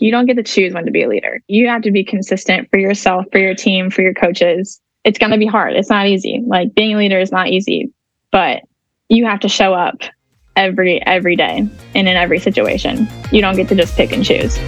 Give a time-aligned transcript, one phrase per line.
[0.00, 1.40] you don't get to choose when to be a leader.
[1.46, 4.80] You have to be consistent for yourself, for your team, for your coaches.
[5.04, 5.74] It's going to be hard.
[5.74, 6.42] It's not easy.
[6.46, 7.92] Like being a leader is not easy,
[8.32, 8.62] but
[9.08, 9.98] you have to show up
[10.56, 13.08] every every day and in every situation.
[13.30, 14.58] You don't get to just pick and choose.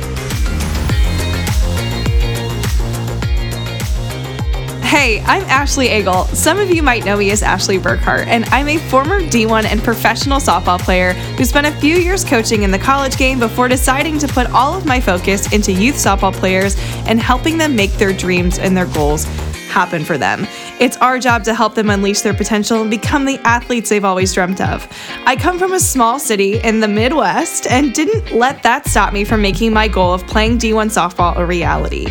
[4.92, 6.26] Hey, I'm Ashley Egel.
[6.34, 9.82] Some of you might know me as Ashley Burkhart, and I'm a former D1 and
[9.82, 14.18] professional softball player who spent a few years coaching in the college game before deciding
[14.18, 18.12] to put all of my focus into youth softball players and helping them make their
[18.12, 19.24] dreams and their goals
[19.72, 20.46] happen for them.
[20.78, 24.32] It's our job to help them unleash their potential and become the athletes they've always
[24.34, 24.86] dreamt of.
[25.24, 29.24] I come from a small city in the Midwest and didn't let that stop me
[29.24, 32.06] from making my goal of playing D1 softball a reality.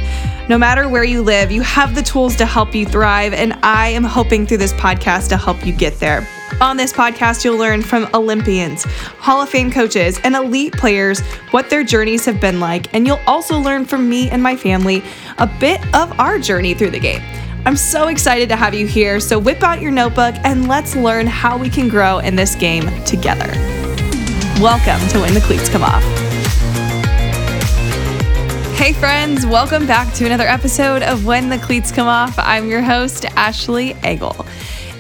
[0.50, 3.90] No matter where you live, you have the tools to help you thrive, and I
[3.90, 6.28] am hoping through this podcast to help you get there.
[6.60, 8.84] On this podcast, you'll learn from Olympians,
[9.20, 11.22] Hall of Fame coaches, and elite players
[11.52, 15.02] what their journeys have been like, and you'll also learn from me and my family
[15.38, 17.22] a bit of our journey through the game.
[17.64, 21.28] I'm so excited to have you here, so whip out your notebook and let's learn
[21.28, 23.52] how we can grow in this game together.
[24.60, 26.02] Welcome to When the Cleats Come Off.
[28.76, 32.34] Hey, friends, welcome back to another episode of When the Cleats Come Off.
[32.40, 34.44] I'm your host, Ashley Egel.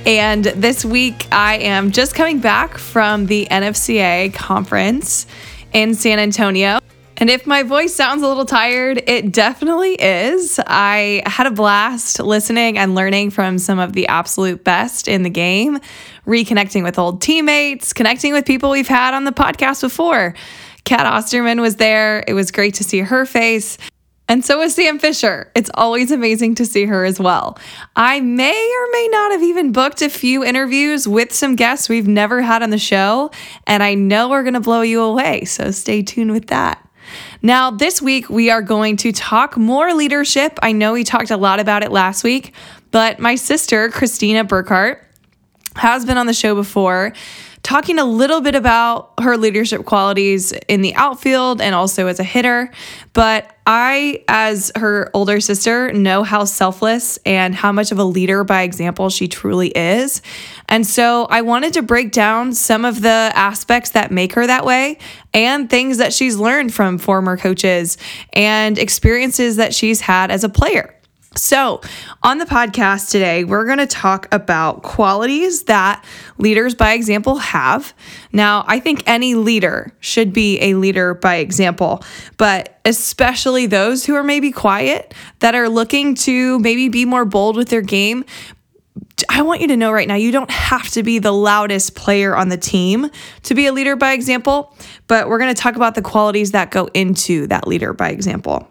[0.06, 5.26] And this week, I am just coming back from the NFCA conference
[5.73, 6.78] in San Antonio.
[7.22, 10.59] And if my voice sounds a little tired, it definitely is.
[10.66, 15.30] I had a blast listening and learning from some of the absolute best in the
[15.30, 15.77] game,
[16.25, 20.33] reconnecting with old teammates, connecting with people we've had on the podcast before.
[20.83, 22.23] Cat Osterman was there.
[22.27, 23.77] It was great to see her face.
[24.27, 25.52] And so was Sam Fisher.
[25.53, 27.59] It's always amazing to see her as well.
[27.95, 32.08] I may or may not have even booked a few interviews with some guests we've
[32.08, 33.30] never had on the show,
[33.67, 35.45] and I know we're going to blow you away.
[35.45, 36.83] So stay tuned with that.
[37.44, 40.59] Now, this week we are going to talk more leadership.
[40.61, 42.53] I know we talked a lot about it last week,
[42.92, 45.00] but my sister, Christina Burkhart,
[45.75, 47.14] has been on the show before
[47.64, 52.23] talking a little bit about her leadership qualities in the outfield and also as a
[52.23, 52.72] hitter.
[53.14, 58.44] But I, as her older sister, know how selfless and how much of a leader
[58.44, 60.21] by example she truly is.
[60.67, 64.66] And so I wanted to break down some of the aspects that make her that
[64.66, 64.98] way
[65.33, 67.98] and things that she's learned from former coaches
[68.33, 70.95] and experiences that she's had as a player.
[71.33, 71.80] So,
[72.23, 76.03] on the podcast today, we're going to talk about qualities that
[76.37, 77.93] leaders by example have.
[78.33, 82.03] Now, I think any leader should be a leader by example,
[82.36, 87.55] but especially those who are maybe quiet, that are looking to maybe be more bold
[87.55, 88.25] with their game.
[89.30, 92.36] I want you to know right now, you don't have to be the loudest player
[92.36, 93.09] on the team
[93.43, 94.75] to be a leader by example,
[95.08, 98.70] but we're going to talk about the qualities that go into that leader by example.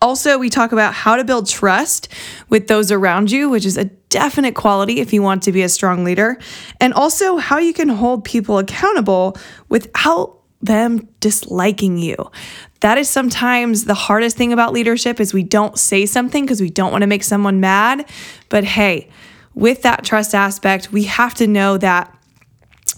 [0.00, 2.08] Also, we talk about how to build trust
[2.48, 5.68] with those around you, which is a definite quality if you want to be a
[5.68, 6.38] strong leader,
[6.80, 9.36] and also how you can hold people accountable
[9.68, 12.16] without them disliking you.
[12.80, 16.70] That is sometimes the hardest thing about leadership is we don't say something because we
[16.70, 18.08] don't want to make someone mad,
[18.48, 19.10] but hey,
[19.54, 22.16] with that trust aspect, we have to know that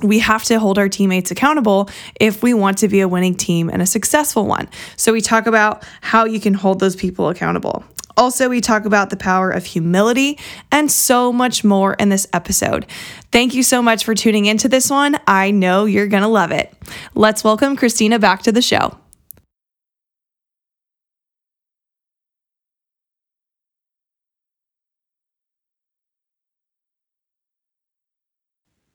[0.03, 1.89] we have to hold our teammates accountable
[2.21, 4.69] if we want to be a winning team and a successful one.
[4.97, 7.85] So, we talk about how you can hold those people accountable.
[8.17, 10.39] Also, we talk about the power of humility
[10.73, 12.87] and so much more in this episode.
[13.31, 15.19] Thank you so much for tuning into this one.
[15.27, 16.73] I know you're going to love it.
[17.15, 18.97] Let's welcome Christina back to the show.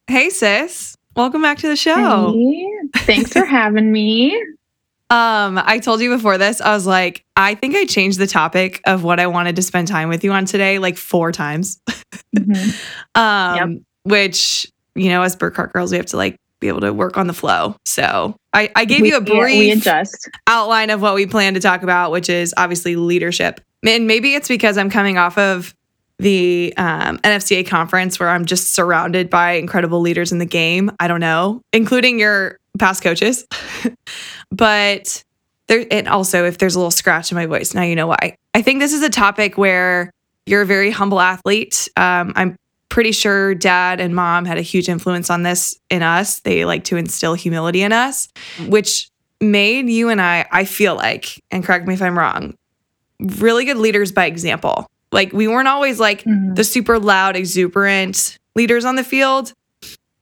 [0.08, 0.91] Hey, sis.
[1.16, 2.34] Welcome back to the show.
[2.34, 2.68] Hey,
[3.00, 4.34] thanks for having me.
[5.10, 8.80] Um, I told you before this, I was like, I think I changed the topic
[8.86, 11.82] of what I wanted to spend time with you on today like four times.
[12.36, 12.72] Mm-hmm.
[13.16, 13.82] um, yep.
[14.04, 17.28] which, you know, as Burkhart girls, we have to like be able to work on
[17.28, 17.76] the flow.
[17.86, 20.04] So I, I gave we, you a brief yeah,
[20.48, 23.60] outline of what we plan to talk about, which is obviously leadership.
[23.86, 25.76] And maybe it's because I'm coming off of
[26.22, 30.92] the um, NFCA conference where I'm just surrounded by incredible leaders in the game.
[31.00, 33.46] I don't know, including your past coaches.
[34.52, 35.24] but
[35.68, 38.36] there, and also if there's a little scratch in my voice, now you know why.
[38.54, 40.12] I think this is a topic where
[40.46, 41.90] you're a very humble athlete.
[41.98, 42.56] Um, I'm
[42.90, 46.42] pretty sure dad and mom had a huge influence on this in us.
[46.42, 48.28] They like to instill humility in us,
[48.68, 49.10] which
[49.40, 52.54] made you and I, I feel like, and correct me if I'm wrong,
[53.20, 54.86] really good leaders by example.
[55.12, 56.54] Like we weren't always like mm-hmm.
[56.54, 59.54] the super loud, exuberant leaders on the field,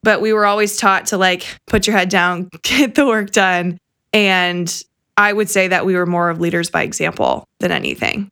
[0.04, 3.78] but we were always taught to like put your head down, get the work done.
[4.14, 4.84] And
[5.18, 8.32] I would say that we were more of leaders by example than anything.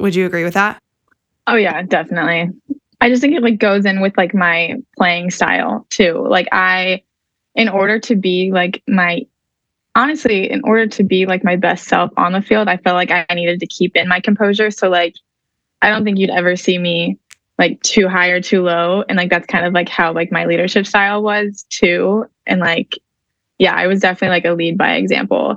[0.00, 0.82] Would you agree with that?
[1.46, 2.50] Oh yeah, definitely.
[3.00, 6.24] I just think it like goes in with like my playing style too.
[6.28, 7.02] Like I
[7.54, 9.26] in order to be like my
[9.94, 13.10] honestly, in order to be like my best self on the field, I felt like
[13.10, 14.70] I needed to keep in my composure.
[14.70, 15.14] So like
[15.82, 17.18] I don't think you'd ever see me
[17.58, 19.04] like too high or too low.
[19.08, 22.26] And like that's kind of like how like my leadership style was too.
[22.46, 22.98] And like,
[23.58, 25.56] yeah, I was definitely like a lead by example.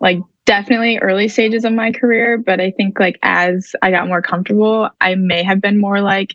[0.00, 4.22] Like definitely early stages of my career, but I think like as I got more
[4.22, 6.34] comfortable, I may have been more like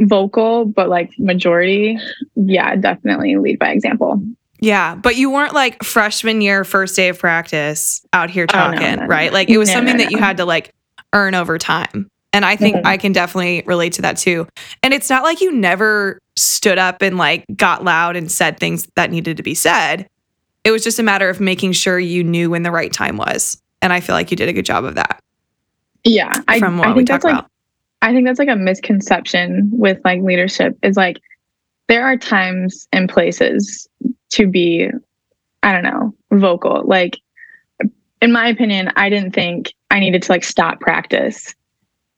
[0.00, 1.98] vocal, but like majority,
[2.34, 4.22] yeah, definitely lead by example.
[4.60, 8.82] Yeah, but you weren't like freshman year, first day of practice out here oh, talking,
[8.82, 9.32] Oh, no, no, right?
[9.32, 10.72] Like it was No, something that you had to like
[11.12, 12.08] earn over time.
[12.36, 12.82] And I think Mhm.
[12.84, 14.46] I can definitely relate to that too.
[14.82, 18.86] And it's not like you never stood up and like got loud and said things
[18.94, 20.06] that needed to be said.
[20.62, 23.56] It was just a matter of making sure you knew when the right time was.
[23.80, 25.18] And I feel like you did a good job of that
[26.04, 26.30] Yeah.
[26.46, 27.50] I, from what I think talked that's like about.
[28.02, 31.22] I think that's like a misconception with like leadership is like
[31.88, 33.88] there are times and places
[34.32, 34.90] to be,
[35.62, 36.82] I don't know, vocal.
[36.84, 37.16] Like,
[38.20, 41.54] in my opinion, I didn't think I needed to like stop practice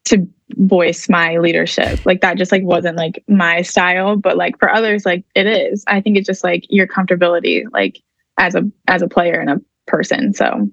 [0.07, 2.05] to voice my leadership.
[2.07, 5.85] Like that just like wasn't like my style, but like for others, like it is.
[5.87, 8.01] I think it's just like your comfortability, like
[8.39, 10.33] as a as a player and a person.
[10.33, 10.69] So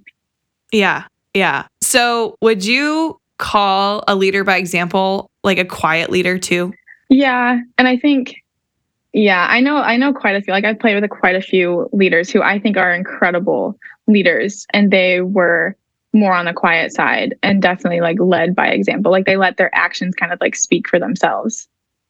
[0.72, 1.06] Yeah.
[1.34, 1.68] Yeah.
[1.82, 6.74] So would you call a leader by example like a quiet leader too?
[7.10, 8.36] Yeah, and I think
[9.14, 10.54] yeah, I know I know quite a few.
[10.54, 13.78] Like I've played with quite a few leaders who I think are incredible
[14.08, 15.76] leaders and they were
[16.16, 19.12] more on the quiet side and definitely like led by example.
[19.12, 21.68] Like they let their actions kind of like speak for themselves.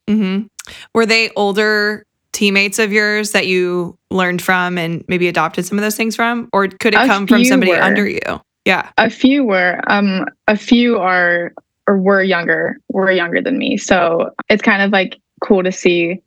[0.07, 0.45] Mm-hmm.
[0.93, 5.81] Were they older teammates of yours that you learned from and maybe adopted some of
[5.81, 6.49] those things from?
[6.53, 7.81] Or could it A come from somebody were.
[7.81, 8.19] under you?
[8.65, 8.89] Yeah.
[8.97, 11.53] A few were um a few are
[11.87, 13.77] or were younger, were younger than me.
[13.77, 16.21] So it's kind of like cool to see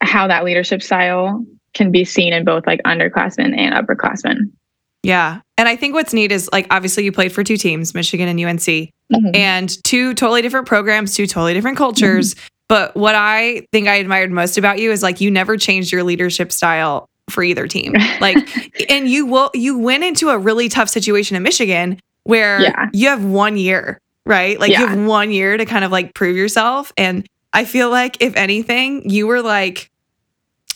[0.00, 1.44] how that leadership style
[1.74, 4.50] can be seen in both like underclassmen and upperclassmen.
[5.02, 5.40] Yeah.
[5.56, 8.38] And I think what's neat is like obviously you played for two teams, Michigan and
[8.38, 9.34] UNC, Mhm.
[9.34, 12.34] and two totally different programs, two totally different cultures.
[12.68, 16.02] But what I think I admired most about you is like you never changed your
[16.02, 17.94] leadership style for either team.
[18.20, 18.36] Like
[18.90, 22.86] and you will you went into a really tough situation in Michigan where Yeah.
[22.92, 24.58] you have one year, right?
[24.60, 26.92] Like you have one year to kind of like prove yourself.
[26.98, 29.88] And I feel like if anything, you were like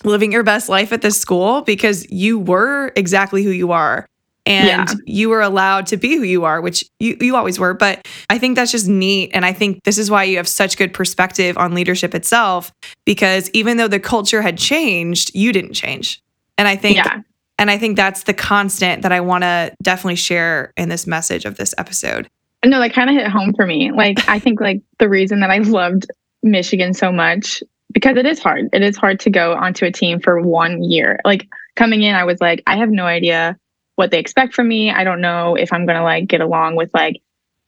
[0.05, 4.07] living your best life at this school because you were exactly who you are.
[4.45, 4.95] And Yeah.
[5.07, 7.75] you were allowed to be who you are, which you, you always were.
[7.75, 9.31] But I think that's just neat.
[9.35, 12.73] And I think this is why you have such good perspective on leadership itself,
[13.05, 16.21] because even though the culture had changed, you didn't change.
[16.59, 17.21] And I think yeah.
[17.59, 21.45] and I think that's the constant that I want to definitely share in this message
[21.45, 22.29] of this episode.
[22.65, 23.91] No, that kind of hit home for me.
[23.91, 26.07] Like, I think like the reason that I loved
[26.43, 27.63] Michigan so much
[27.93, 28.69] because it is hard.
[28.73, 31.21] It is hard to go onto a team for one year.
[31.25, 33.57] Like coming in, I was like, I have no idea
[33.97, 34.91] what they expect from me.
[34.91, 37.21] I don't know if I'm gonna like get along with like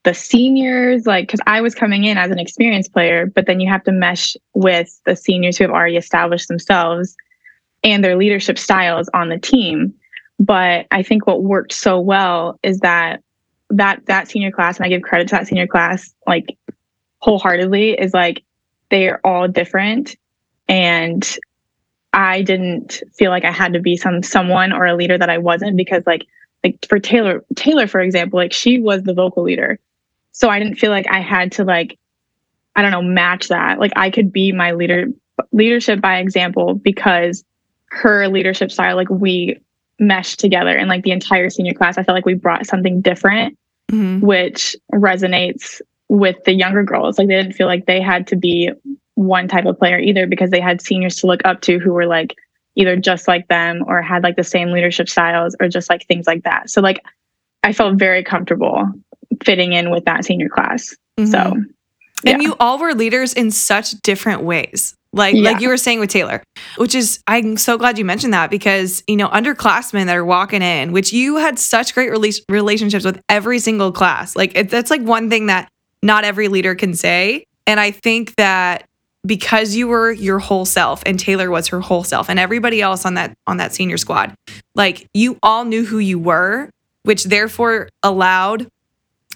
[0.04, 3.68] the seniors, like because I was coming in as an experienced player, but then you
[3.68, 7.16] have to mesh with the seniors who have already established themselves
[7.82, 9.94] and their leadership styles on the team.
[10.38, 13.22] But I think what worked so well is that
[13.70, 16.56] that that senior class, and I give credit to that senior class like
[17.18, 18.42] wholeheartedly, is like
[18.90, 20.16] they are all different,
[20.68, 21.24] and
[22.14, 25.38] I didn't feel like I had to be some someone or a leader that I
[25.38, 26.24] wasn't because like
[26.62, 29.78] like for Taylor Taylor for example, like she was the vocal leader,
[30.32, 31.98] so I didn't feel like I had to like
[32.76, 33.80] I don't know match that.
[33.80, 35.06] Like I could be my leader
[35.52, 37.44] leadership by example because
[37.86, 39.58] her leadership style like we
[39.98, 43.56] meshed together and like the entire senior class i felt like we brought something different
[43.92, 44.22] Mhm.
[44.22, 48.70] which resonates with the younger girls like they didn't feel like they had to be
[49.14, 52.06] one type of player either because they had seniors to look up to who were
[52.06, 52.34] like
[52.76, 56.26] either just like them or had like the same leadership styles or just like things
[56.26, 57.00] like that so like
[57.62, 58.84] i felt very comfortable
[59.44, 61.64] fitting in with that senior class so Mhm.
[62.24, 62.32] yeah.
[62.32, 64.94] And you all were leaders in such different ways.
[65.12, 65.42] Like Yeah.
[65.42, 66.42] like you were saying with Taylor,
[66.76, 70.60] which is I'm so glad you mentioned that because you know underclassmen that are walking
[70.62, 74.34] in, which you had such great rela- relationships with every single class.
[74.34, 75.68] Like it, that's like one thing that
[76.02, 78.88] not every leader can say, and I think that
[79.26, 83.04] because you were your whole self and Taylor was her whole self and everybody else
[83.06, 84.34] on that on that senior squad,
[84.74, 86.70] like you all knew who you were,
[87.04, 88.68] which therefore allowed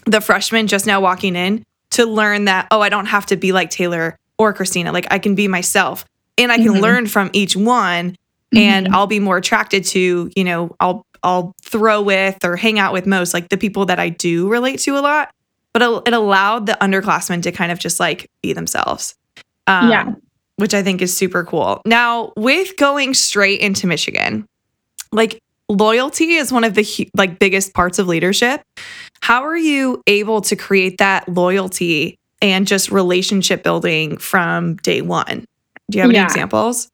[0.06, 3.52] the freshman just now walking in to learn that oh i don't have to be
[3.52, 6.04] like taylor or christina like i can be myself
[6.38, 6.80] and i can Mhm.
[6.80, 8.16] learn from each one
[8.54, 8.94] and Mhm.
[8.94, 13.04] i'll be more attracted to you know i'll I'll throw with or hang out with
[13.04, 15.30] most, like the people that I do relate to a lot.
[15.72, 19.16] But it allowed the underclassmen to kind of just like be themselves.
[19.68, 20.12] Um, yeah.
[20.56, 21.80] Which I think is super cool.
[21.84, 24.44] Now, with going straight into Michigan,
[25.12, 28.62] like loyalty is one of the like biggest parts of leadership.
[29.20, 35.44] How are you able to create that loyalty and just relationship building from day one?
[35.90, 36.20] Do you have yeah.
[36.20, 36.90] any examples?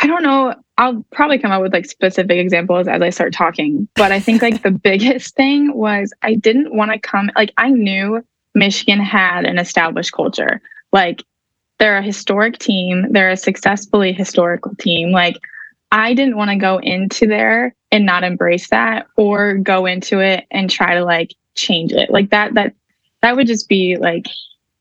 [0.00, 0.54] I don't know.
[0.76, 3.88] I'll probably come up with like specific examples as I start talking.
[3.94, 7.70] But I think like the biggest thing was I didn't want to come, like, I
[7.70, 10.60] knew Michigan had an established culture.
[10.92, 11.22] Like,
[11.78, 15.10] they're a historic team, they're a successfully historical team.
[15.10, 15.38] Like,
[15.90, 20.46] I didn't want to go into there and not embrace that or go into it
[20.50, 22.10] and try to like change it.
[22.10, 22.74] Like that, that,
[23.22, 24.26] that would just be like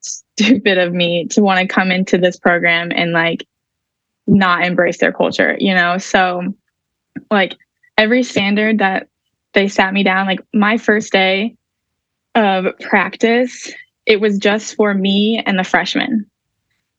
[0.02, 3.48] stupid of me to want to come into this program and like
[4.28, 5.98] not embrace their culture, you know?
[5.98, 6.54] So,
[7.32, 7.56] like,
[7.98, 9.08] every standard that
[9.54, 11.56] they sat me down, like, my first day
[12.36, 13.72] of practice,
[14.06, 16.30] it was just for me and the freshmen.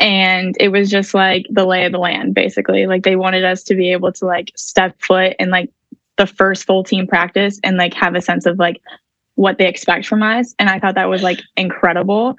[0.01, 2.87] And it was just like the lay of the land, basically.
[2.87, 5.71] Like, they wanted us to be able to, like, step foot in, like,
[6.17, 8.81] the first full team practice and, like, have a sense of, like,
[9.35, 10.55] what they expect from us.
[10.59, 12.37] And I thought that was, like, incredible.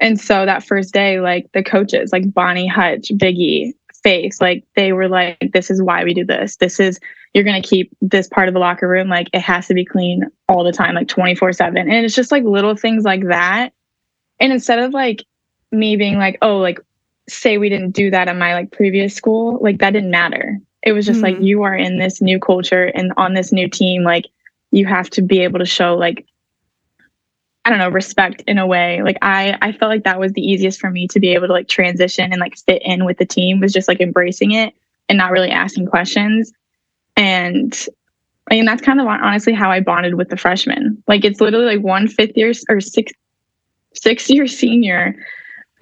[0.00, 4.92] And so that first day, like the coaches, like Bonnie Hutch, Biggie, face like they
[4.92, 6.98] were like this is why we do this this is
[7.32, 9.84] you're going to keep this part of the locker room like it has to be
[9.84, 13.72] clean all the time like 24 7 and it's just like little things like that
[14.40, 15.24] and instead of like
[15.70, 16.80] me being like oh like
[17.28, 20.92] say we didn't do that in my like previous school like that didn't matter it
[20.92, 21.36] was just mm-hmm.
[21.36, 24.26] like you are in this new culture and on this new team like
[24.72, 26.26] you have to be able to show like
[27.64, 29.02] I don't know, respect in a way.
[29.02, 31.52] Like I I felt like that was the easiest for me to be able to
[31.52, 34.74] like transition and like fit in with the team was just like embracing it
[35.08, 36.52] and not really asking questions.
[37.16, 37.72] And
[38.50, 41.02] I mean that's kind of honestly how I bonded with the freshmen.
[41.06, 43.12] Like it's literally like one fifth year or six
[43.94, 45.14] six year senior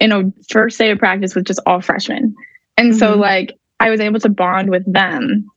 [0.01, 2.35] in a first day of practice with just all freshmen.
[2.75, 2.99] And mm-hmm.
[2.99, 5.47] so like I was able to bond with them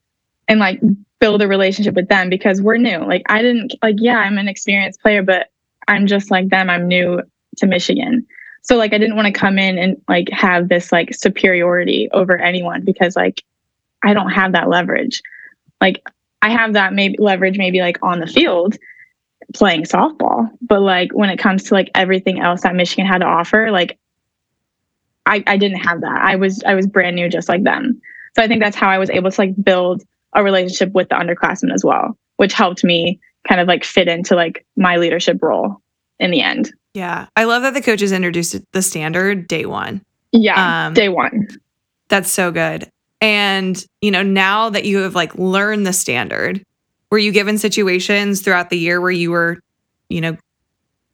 [0.47, 0.81] and like
[1.19, 2.99] build a relationship with them because we're new.
[2.99, 5.49] Like I didn't like yeah, I'm an experienced player, but
[5.89, 6.69] I'm just like them.
[6.69, 7.23] I'm new
[7.57, 8.27] to Michigan.
[8.61, 12.37] So like I didn't want to come in and like have this like superiority over
[12.37, 13.43] anyone because like
[14.03, 15.23] I don't have that leverage.
[15.81, 16.07] Like
[16.43, 18.77] I have that maybe leverage maybe like on the field
[19.55, 23.27] playing softball, but like when it comes to like everything else that Michigan had to
[23.27, 23.99] offer, like
[25.27, 26.23] I I didn't have that.
[26.23, 28.01] I was I was brand new just like them.
[28.37, 30.03] So I think that's how I was able to like build
[30.35, 34.35] a relationship with the underclassmen as well, which helped me kind of like fit into
[34.35, 35.81] like my leadership role
[36.19, 36.73] in the end.
[36.95, 37.27] Yeah.
[37.37, 40.03] I love that the coaches introduced the standard day one.
[40.33, 40.87] Yeah.
[40.87, 41.49] Um, day one.
[42.09, 42.89] That's so good.
[43.21, 46.63] And, you know, now that you have like learned the standard,
[47.11, 49.61] were you given situations throughout the year where you were,
[50.09, 50.37] you know,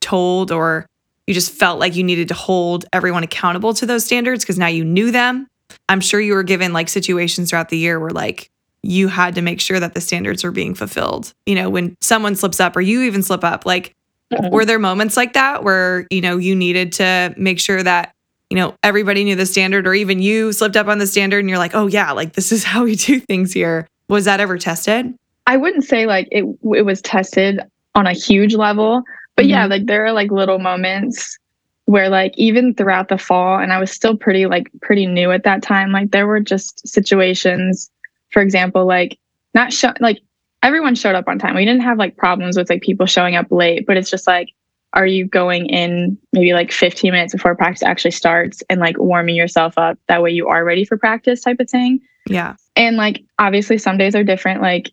[0.00, 0.87] told or
[1.31, 4.67] you just felt like you needed to hold everyone accountable to those standards because now
[4.67, 5.47] you knew them?
[5.89, 8.51] I'm sure you were given like situations throughout the year where like
[8.83, 11.33] you had to make sure that the standards were being fulfilled.
[11.47, 13.95] You know, when someone slips up or you even slip up, like,
[14.33, 14.53] mm-hmm.
[14.53, 18.13] were there moments like that where, you know, you needed to make sure that,
[18.49, 21.49] you know, everybody knew the standard or even you slipped up on the standard and
[21.49, 23.87] you're like, oh, yeah, like this is how we do things here?
[24.09, 25.15] Was that ever tested?
[25.47, 26.45] I wouldn't say like it,
[26.75, 27.61] it was tested
[27.95, 29.05] on a huge level,
[29.40, 29.52] but mm-hmm.
[29.52, 31.38] yeah, like there are like little moments
[31.87, 35.44] where like even throughout the fall and I was still pretty like pretty new at
[35.44, 37.90] that time, like there were just situations
[38.28, 39.18] for example, like
[39.54, 40.18] not show like
[40.62, 41.56] everyone showed up on time.
[41.56, 44.50] We didn't have like problems with like people showing up late, but it's just like,
[44.92, 49.37] are you going in maybe like 15 minutes before practice actually starts and like warming
[49.37, 49.99] yourself up?
[50.09, 52.00] That way you are ready for practice type of thing.
[52.28, 52.56] Yeah.
[52.76, 54.61] And like obviously some days are different.
[54.61, 54.90] Like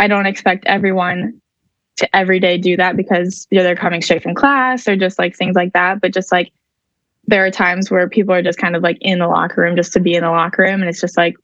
[0.00, 1.40] I don't expect everyone
[1.96, 5.18] to every day do that because you know they're coming straight from class or just
[5.18, 6.00] like things like that.
[6.00, 6.52] But just like
[7.26, 9.92] there are times where people are just kind of like in the locker room just
[9.94, 10.80] to be in the locker room.
[10.80, 11.36] And it's just like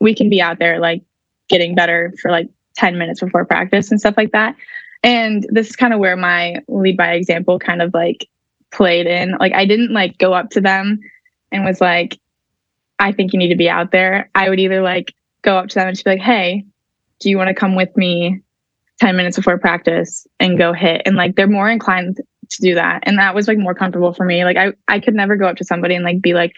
[0.00, 1.02] we can be out there like
[1.48, 4.56] getting better for like 10 minutes before practice and stuff like that.
[5.02, 8.28] And this is kind of where my lead by example kind of like
[8.72, 9.36] played in.
[9.38, 10.98] Like I didn't like go up to them
[11.52, 12.18] and was like,
[12.98, 14.30] I think you need to be out there.
[14.34, 16.64] I would either like go up to them and just be like, hey,
[17.20, 18.42] do you want to come with me
[19.04, 21.02] 10 minutes before practice and go hit?
[21.04, 22.16] And like they're more inclined
[22.48, 23.00] to do that.
[23.02, 24.44] And that was like more comfortable for me.
[24.44, 26.54] Like I, I could never go up to somebody and like be like,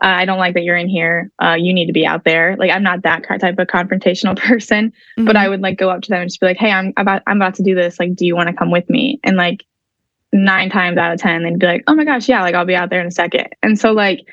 [0.00, 1.32] uh, I don't like that you're in here.
[1.42, 2.54] Uh, you need to be out there.
[2.56, 5.24] Like I'm not that type of confrontational person, mm-hmm.
[5.24, 7.22] but I would like go up to them and just be like, "Hey, I'm about
[7.26, 7.98] I'm about to do this.
[7.98, 9.64] Like, do you want to come with me?" And like
[10.32, 12.76] nine times out of ten, they'd be like, "Oh my gosh, yeah, like I'll be
[12.76, 13.48] out there in a second.
[13.60, 14.24] And so like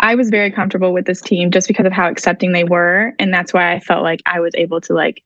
[0.00, 3.32] I was very comfortable with this team just because of how accepting they were, and
[3.32, 5.24] that's why I felt like I was able to like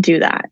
[0.00, 0.50] do that.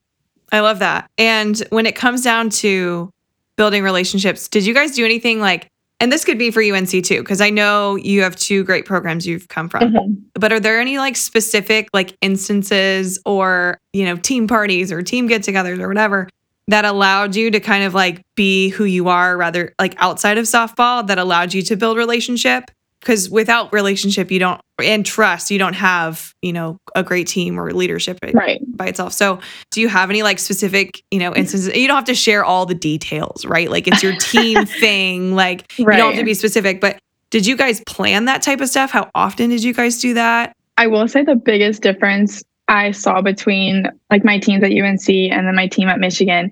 [0.52, 1.10] I love that.
[1.18, 3.10] And when it comes down to
[3.56, 5.68] building relationships, did you guys do anything like,
[6.00, 9.26] and this could be for UNC too, because I know you have two great programs
[9.26, 9.92] you've come from.
[9.92, 10.16] Mhm.
[10.34, 15.26] But are there any like specific like instances or, you know, team parties or team
[15.26, 16.28] get togethers or whatever
[16.68, 20.44] that allowed you to kind of like be who you are rather like outside of
[20.44, 22.70] softball that allowed you to build relationship?
[23.08, 27.58] Because without relationship, you don't and trust, you don't have, you know, a great team
[27.58, 28.60] or leadership Right.
[28.76, 29.14] by itself.
[29.14, 31.74] So, do you have any like specific, you know, instances?
[31.74, 33.70] You don't have to share all the details, right?
[33.70, 35.34] Like it's your team thing.
[35.34, 36.98] Like you don't have to be specific, but
[37.30, 38.90] did you guys plan that type of stuff?
[38.90, 40.54] How often did you guys do that?
[40.76, 45.46] I will say the biggest difference I saw between like my teams at UNC and
[45.46, 46.50] then my team at Michigan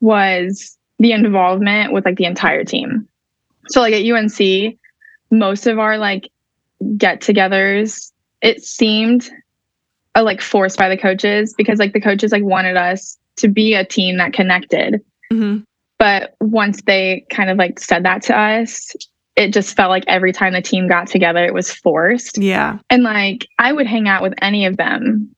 [0.00, 3.06] was the involvement with like the entire team.
[3.68, 4.78] So like at UNC,
[5.30, 6.28] most of our like
[6.96, 9.30] get-togethers, it seemed
[10.14, 13.74] uh, like forced by the coaches because like the coaches like wanted us to be
[13.74, 15.00] a team that connected.
[15.30, 15.58] hmm
[15.98, 18.94] But once they kind of like said that to us,
[19.36, 22.38] it just felt like every time the team got together, it was forced.
[22.38, 22.78] Yeah.
[22.90, 25.34] and like i would hang out with any of them.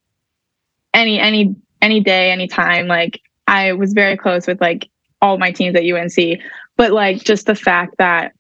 [0.94, 4.88] Any any any day anytime like i was very close with like
[5.20, 6.40] all my teams at unc
[6.76, 8.32] but like just the fact that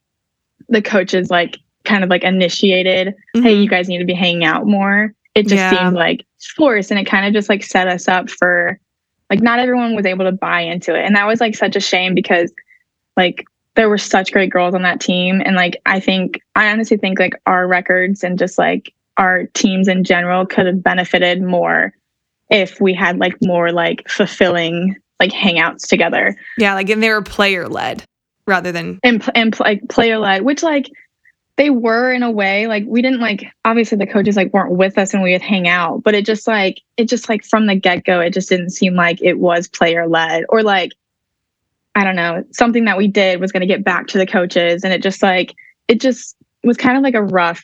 [0.68, 3.62] the coaches like kind of like initiated hey Mhm.
[3.62, 5.70] you guys need to be hanging out more it just Yeah.
[5.84, 6.24] seemed like
[6.56, 8.78] forced and it kind of just like set us up for
[9.30, 11.80] like not everyone was able to buy into it and that was like such a
[11.80, 12.52] shame because
[13.16, 16.96] like there were such great girls on that team and like i think i honestly
[16.96, 21.92] think like our records and just like our teams in general could have benefited more
[22.50, 26.74] if we had like more like fulfilling like hangouts together yeah.
[26.74, 28.04] Like, and they were player led
[28.46, 30.90] rather than, and, and like player led which like
[31.56, 34.96] they were in a way like we didn't like obviously the coaches like weren't with
[34.98, 37.74] us and we would hang out but it just like it just like from the
[37.76, 40.92] get-go it just didn't seem like it was player led or like
[41.94, 44.82] i don't know something that we did was going to get back to the coaches
[44.82, 45.54] and it just like
[45.88, 47.62] it just was kind of like a rough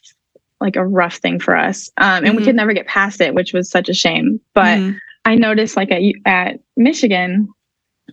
[0.60, 2.46] like a rough thing for us um, and we Mhm.
[2.46, 4.98] could never get past it which was such a shame but Mhm.
[5.24, 7.48] I noticed like at at Michigan,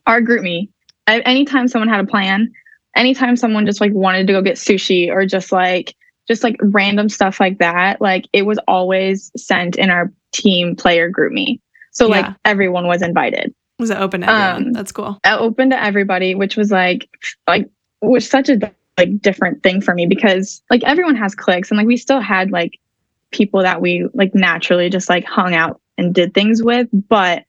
[0.05, 0.67] our GroupMe,
[1.07, 2.51] anytime someone had a plan,
[2.95, 5.95] anytime someone just like wanted to go get sushi or just like
[6.27, 11.11] just like random stuff like that, like it was always sent in our team player
[11.11, 11.59] GroupMe.
[11.91, 13.53] So like everyone was invited.
[13.79, 14.67] was it open to everyone?
[14.67, 15.17] Um, That's cool.
[15.25, 17.07] Open to everybody, which was like
[17.47, 17.69] like
[18.01, 18.59] was such a
[18.97, 22.51] like different thing for me because like everyone has cliques and like we still had
[22.51, 22.79] like
[23.31, 27.43] people that we like naturally just like hung out and did things with but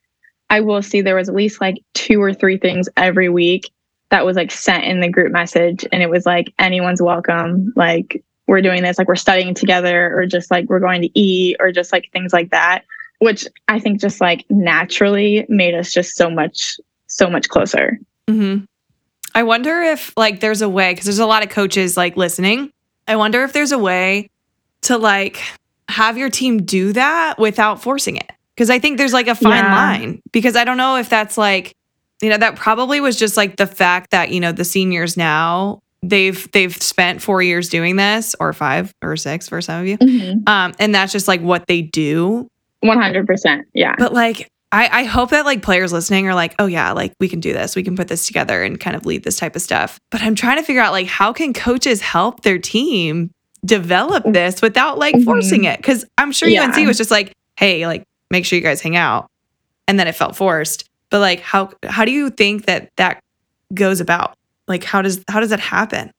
[0.50, 3.70] i will see there was at least like two or three things every week
[4.10, 8.22] that was like sent in the group message and it was like anyone's welcome like
[8.46, 11.72] we're doing this like we're studying together or just like we're going to eat or
[11.72, 12.84] just like things like that
[13.18, 16.78] which i think just like naturally made us just so much
[17.08, 18.64] so much closer Mm-hmm.
[19.34, 22.70] I wonder if like there's a way because there's a lot of coaches like listening.
[23.06, 24.30] I wonder if there's a way
[24.82, 25.42] to like
[25.88, 28.30] have your team do that without forcing it.
[28.56, 29.74] Because I think there's like a fine Yeah.
[29.74, 30.22] line.
[30.32, 31.74] Because I don't know if that's like,
[32.22, 35.80] you know, that probably was just like the fact that you know the seniors now
[36.02, 39.98] they've they've spent four years doing this or five or six for some of you,
[40.46, 42.48] um, and that's just like what they do.
[42.84, 46.92] 100% yeah But like, I, I hope that like players listening are like, oh yeah,
[46.92, 47.74] like we can do this.
[47.74, 49.98] We can put this together and kind of lead this type of stuff.
[50.10, 53.30] But I'm trying to figure out like how can coaches help their team
[53.64, 55.78] develop this without like forcing it?
[55.78, 56.64] Because I'm sure Yeah.
[56.64, 59.28] UNC was just like, hey, like make sure you guys hang out,
[59.88, 60.88] and then it felt forced.
[61.10, 63.22] But like, how how do you think that that
[63.74, 64.34] goes about?
[64.68, 66.10] Like, how does how does that happen?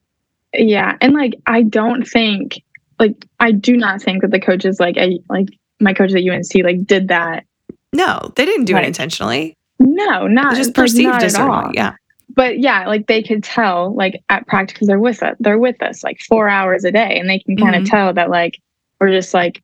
[0.54, 2.62] Yeah, and like I don't think
[3.00, 5.48] like I do not think that the coaches like I like
[5.80, 7.46] my coaches at UNC like did that.
[7.94, 9.54] No, they didn't do it intentionally.
[9.80, 11.72] No, not They just like, perceived not at all.
[11.74, 11.94] Yeah.
[12.36, 15.36] But yeah, like they could tell like at practice because they're with us.
[15.40, 17.90] They're with us like four hours a day, and they can kind of Mhm.
[17.90, 18.58] tell that like
[19.00, 19.62] we're just like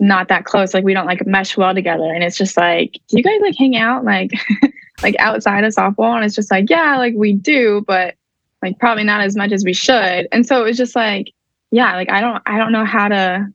[0.00, 0.74] not that close.
[0.74, 3.56] Like we don't like mesh well together, and it's just like do you guys like
[3.56, 4.30] hang out like
[5.02, 8.14] like outside of softball, and it's just like yeah, like we do, but
[8.62, 10.28] like probably not as much as we should.
[10.32, 11.32] And so it was just like
[11.70, 13.52] yeah, like I don't I don't know how to.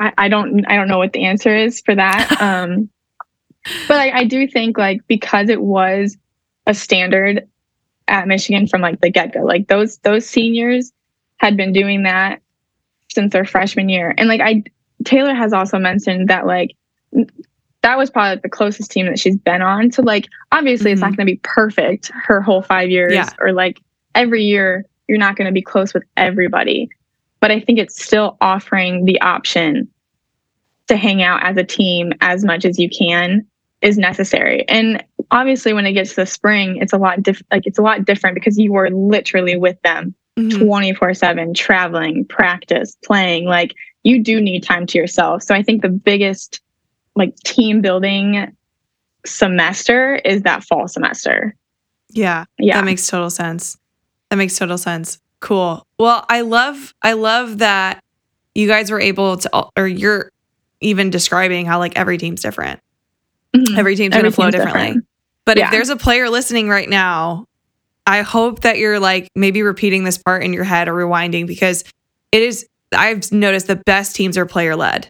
[0.00, 2.36] I, I don't I don't know what the answer is for that.
[2.40, 2.88] Um,
[3.86, 6.16] but I, I do think like because it was
[6.66, 7.46] a standard
[8.06, 10.92] at Michigan from like the get go, like those those seniors
[11.36, 12.40] had been doing that
[13.12, 14.62] since their freshman year, and like I
[15.04, 16.70] Taylor has also mentioned that like
[17.82, 19.92] that was probably like, the closest team that she's been on.
[19.92, 23.28] So like obviously it's not going to be perfect her whole five years, Yeah.
[23.40, 23.80] or like
[24.14, 26.88] every year you're not going to be close with everybody.
[27.40, 29.88] But I think it's still offering the option
[30.88, 33.46] to hang out as a team as much as you can
[33.80, 34.68] is necessary.
[34.68, 37.82] And obviously when it gets to the spring, it's a lot diff- like it's a
[37.82, 40.58] lot different because you were literally with them Mhm.
[40.66, 45.82] 24 7 traveling practice playing like you do need time to yourself so i think
[45.82, 46.60] the biggest
[47.16, 48.50] like team building
[49.26, 51.54] semester is that fall semester
[52.10, 52.44] Yeah.
[52.58, 53.76] yeah That makes total sense.
[54.30, 55.18] That makes total sense.
[55.40, 55.86] Cool.
[55.98, 58.02] Well, I love I love that
[58.54, 60.30] you guys were able to or you're
[60.80, 62.80] even describing how like every team's different.
[63.56, 63.76] Mhm.
[63.78, 64.82] Every team's going to flow differently.
[64.82, 65.06] different.
[65.44, 67.46] But if there's a player listening right now,
[68.06, 71.84] I hope that you're like maybe repeating this part in your head or rewinding because
[72.32, 75.08] it is I've noticed the best teams are player led.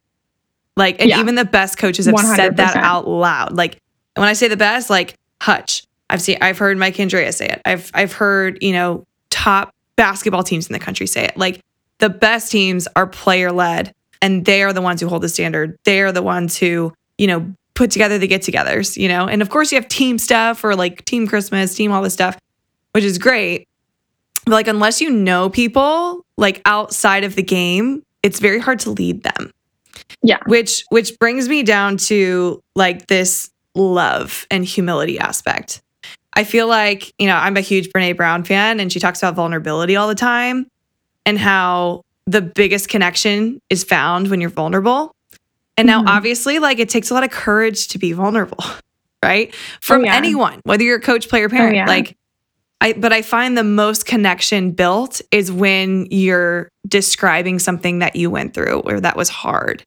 [0.77, 1.21] Like and Yeah.
[1.21, 3.53] even the best coaches have said that out loud.
[3.57, 3.79] Like
[4.15, 5.85] when I say the best, like Hutch.
[6.11, 7.61] I've seen I've heard Mike Candrea say it.
[7.65, 11.37] I've I've heard, you know, top basketball teams in the country say it.
[11.37, 11.61] Like
[11.99, 15.77] the best teams are player led and they are the ones who hold the standard.
[15.85, 19.27] They are the ones who, you know, put together the get togethers, you know?
[19.29, 22.37] And of course you have team stuff or like team Christmas, team all this stuff,
[22.93, 23.69] which is great.
[24.49, 28.91] But like unless you know people like outside of the game, it's very hard to
[28.91, 29.51] lead them.
[30.23, 30.39] Yeah.
[30.47, 35.83] Which which brings me down to like this love and humility aspect.
[36.35, 39.35] I feel like, you know, I'm a huge Brene Brown fan and she talks about
[39.35, 40.67] vulnerability all the time
[41.27, 45.13] and how the biggest connection is found when you're vulnerable.
[45.77, 46.09] And now, Mhm.
[46.09, 48.65] obviously, like it takes a lot of courage to be vulnerable,
[49.23, 49.55] right?
[49.81, 50.15] From yeah.
[50.17, 51.77] anyone, whether you're a coach, player, parent.
[51.77, 51.87] yeah.
[51.87, 52.17] Like,
[52.81, 58.31] I, but I find the most connection built is when you're describing something that you
[58.31, 59.85] went through or that was hard.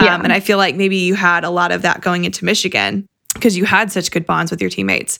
[0.00, 0.14] Yeah.
[0.14, 3.06] Um, and I feel like maybe you had a lot of that going into Michigan
[3.34, 5.18] because you had such good bonds with your teammates.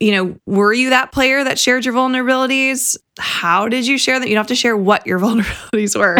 [0.00, 2.96] You know, were you that player that shared your vulnerabilities?
[3.18, 4.28] How did you share them?
[4.28, 6.18] You don't have to share what your vulnerabilities were.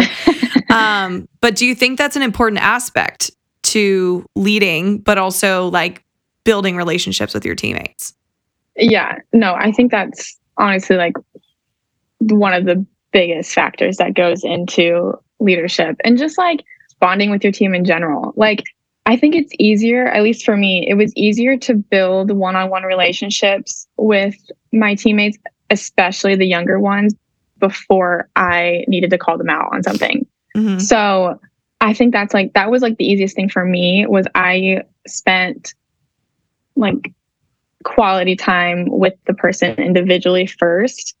[0.73, 3.31] um, but do you think that's an important aspect
[3.63, 6.03] to leading, but also like
[6.43, 8.13] building relationships with your teammates?
[8.75, 11.13] Yeah no i think that's honestly like
[12.19, 16.63] one of the biggest factors that goes into leadership and just like
[16.99, 18.63] bonding with your team in general like
[19.05, 23.87] i think it's easier at least for me it was easier to build one-on-one relationships
[23.97, 24.35] with
[24.71, 25.37] my teammates
[25.69, 27.13] especially the younger ones
[27.59, 30.79] before i needed to call them out on something Mhm.
[30.79, 31.39] so
[31.81, 35.73] I think that's like that was like the easiest thing for me was I spent
[36.77, 37.11] like
[37.83, 41.15] quality time with the person individually first.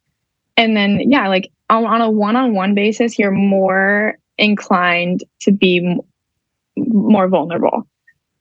[0.57, 6.01] And then yeah, like on, on a one-on-one basis, you're more inclined to be m-
[6.77, 7.87] more vulnerable.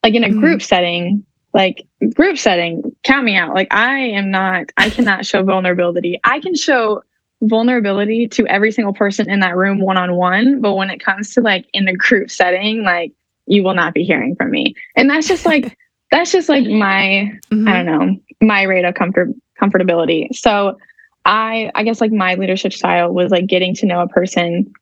[0.03, 0.41] Like in a Mhm.
[0.41, 1.83] group setting, like
[2.15, 3.55] group setting, count me out.
[3.55, 6.19] Like I am not I cannot show vulnerability.
[6.25, 7.03] I can show
[7.43, 10.61] vulnerability to every single person in that room one on one.
[10.61, 13.13] But when it comes to like in the group setting, like
[13.47, 14.75] you will not be hearing from me.
[14.97, 15.77] And that's just like,
[16.13, 17.69] that's just like my, Mhm.
[17.69, 20.29] I don't know, my rate of comfort, comfortability.
[20.35, 20.77] So
[21.25, 24.73] I, I guess like my leadership style was like getting to know a person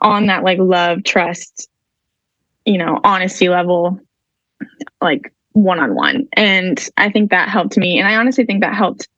[0.00, 1.68] on that like love, trust,
[2.64, 3.98] you know, honesty level,
[5.02, 6.28] like one on one.
[6.34, 7.98] And I think that helped me.
[7.98, 9.08] And I honestly think that helped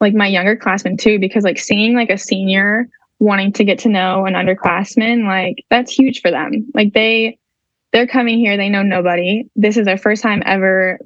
[0.00, 3.88] like my younger classmen too, because like seeing like a senior wanting to get to
[3.88, 6.66] know an underclassman, like that's huge for them.
[6.74, 7.38] Like they
[7.94, 9.48] they're coming here, they know nobody.
[9.54, 10.98] This is their first time ever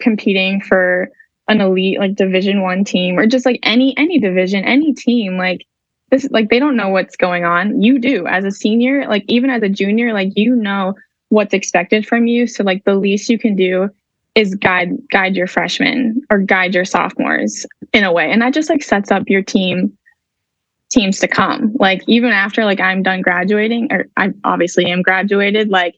[0.00, 1.10] competing for
[1.48, 5.36] an elite like division one team or just like any any division, any team.
[5.36, 5.66] Like
[6.10, 7.82] this like they don't know what's going on.
[7.82, 10.94] You do as a senior, like even as a junior, like you know
[11.28, 12.46] what's expected from you.
[12.46, 13.90] So like the least you can do
[14.34, 18.70] is guide guide your freshmen or guide your sophomores in a way and that just
[18.70, 19.96] like sets up your team
[20.88, 25.68] teams to come like even after like i'm done graduating or i obviously am graduated
[25.68, 25.96] like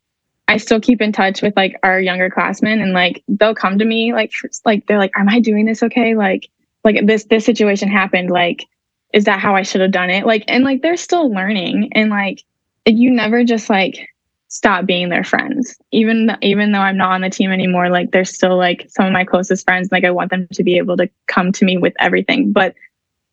[0.48, 3.84] i still keep in touch with like our younger classmen and like they'll come to
[3.84, 4.32] me like
[4.64, 6.14] like they're like am i doing this okay?
[6.14, 6.48] Like
[6.84, 8.64] like this this situation happened like
[9.12, 10.26] is that how i should have done it?
[10.26, 12.42] Like and like they're still learning and like
[12.86, 14.08] you never just like
[14.48, 15.76] stop being their friends.
[15.92, 19.12] Even even though i'm not on the team anymore like they're still like some of
[19.12, 21.94] my closest friends like i want them to be able to come to me with
[21.98, 22.52] everything.
[22.52, 22.74] But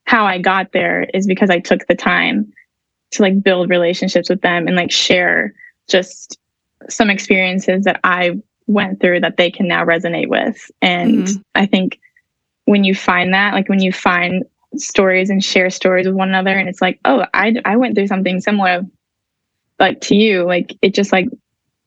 [0.05, 2.51] how i got there is because i took the time
[3.11, 5.53] to like build relationships with them and like share
[5.87, 6.39] just
[6.87, 11.43] some experiences that i went through that they can now resonate with and Mhm.
[11.55, 11.99] i think
[12.65, 14.43] when you find that like when you find
[14.75, 18.07] stories and share stories with one another and it's like oh i i went through
[18.07, 18.85] something similar
[19.79, 21.27] like to you like it just like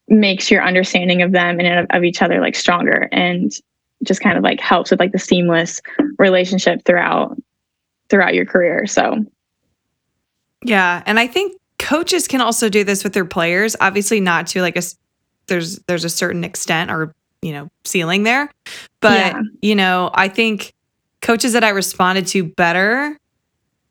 [0.09, 3.53] makes your understanding of them and of, of each other like stronger and
[4.03, 5.81] just kind of like helps with like the seamless
[6.19, 7.41] relationship throughout
[8.09, 9.25] throughout your career so
[10.65, 13.77] Yeah, and I think coaches can also do this with their players.
[13.81, 14.83] Obviously, not to like a
[15.49, 18.49] there's there's a certain extent or you know, ceiling there.
[19.01, 19.43] But, Yeah.
[19.63, 20.73] you know, I think
[21.23, 23.19] coaches that I responded to better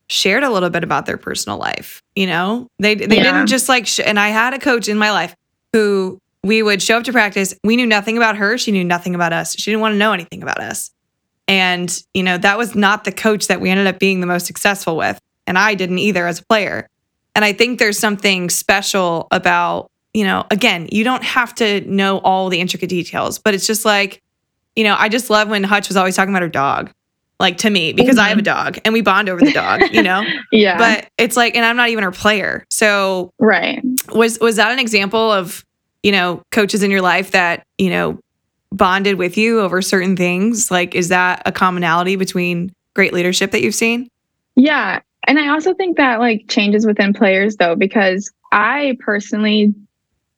[0.07, 2.01] shared a little bit about their personal life.
[2.15, 3.23] You know, they they Yeah.
[3.23, 3.87] didn't just like.
[3.87, 5.35] Sh- and I had a coach in my life
[5.73, 7.53] who we would show up to practice.
[7.63, 8.57] We knew nothing about her.
[8.57, 9.53] She knew nothing about us.
[9.57, 10.89] She didn't want to know anything about us.
[11.47, 14.45] And you know, that was not the coach that we ended up being the most
[14.47, 15.19] successful with.
[15.45, 16.87] And I didn't either as a player.
[17.35, 22.19] And I think there's something special about, you know, again, you don't have to know
[22.19, 24.21] all the intricate details, but it's just like,
[24.75, 26.91] you know, I just love when Hutch was always talking about her dog,
[27.39, 28.65] like to me, because I have a mm-hmm.
[28.65, 30.23] dog and we bond over the dog, you know?
[30.51, 30.77] Yeah.
[30.77, 32.65] But it's like, and I'm not even her player.
[32.69, 33.81] So right.
[34.13, 35.65] was was that an example of,
[36.03, 38.19] you know, coaches in your life that, you know,
[38.71, 40.69] bonded with you over certain things?
[40.69, 44.09] Like, is that a commonality between great leadership that you've seen?
[44.55, 44.99] Yeah.
[45.27, 49.73] And I also think that like changes within players though, because I personally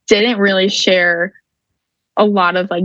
[0.08, 1.34] didn't really share
[2.18, 2.84] a lot of like,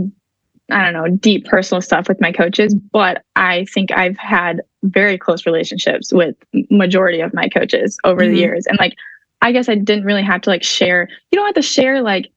[0.71, 5.17] I don't know, deep personal stuff with my coaches, but I think I've had very
[5.17, 6.35] close relationships with
[6.69, 8.29] majority of my coaches over Mhm.
[8.29, 8.65] the years.
[8.67, 8.93] And like,
[9.41, 12.31] I guess I didn't really have to like share, you don't have to share like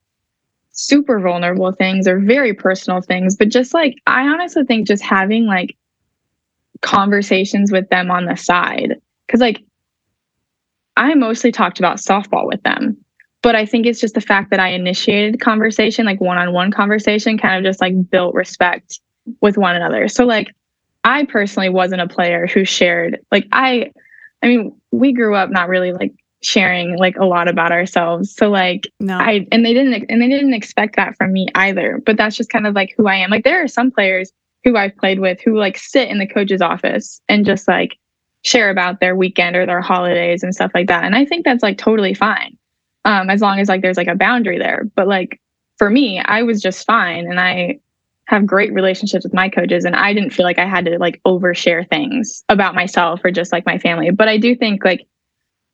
[0.72, 5.46] super vulnerable things or very personal things, but just like, I honestly think just having
[5.46, 5.76] like
[6.80, 9.00] conversations with them on the side
[9.32, 9.64] because like
[10.98, 12.98] I mostly talked about softball with them.
[13.42, 16.70] But I think it's just the fact that I initiated conversation, like one on one
[16.70, 19.00] conversation, kind of just like built respect
[19.40, 20.06] with one another.
[20.06, 20.54] So, like,
[21.02, 23.90] I personally wasn't a player who shared, like, I,
[24.42, 28.32] I mean, we grew up not really like sharing like a lot about ourselves.
[28.32, 29.18] So, like, No.
[29.18, 32.00] I, and they didn't, and they didn't expect that from me either.
[32.04, 33.30] But that's just kind of like who I am.
[33.30, 34.30] Like, there are some players
[34.62, 37.98] who I've played with who like sit in the coach's office and just like,
[38.42, 41.04] share about their weekend or their holidays and stuff like that.
[41.04, 42.56] And I think that's like totally fine.
[43.04, 44.84] Um, as long as like there's like a boundary there.
[44.94, 45.40] But like
[45.78, 47.80] for me, I was just fine and I
[48.26, 51.20] have great relationships with my coaches and I didn't feel like I had to like
[51.26, 54.10] overshare things about myself or just like my family.
[54.10, 55.06] But I do think like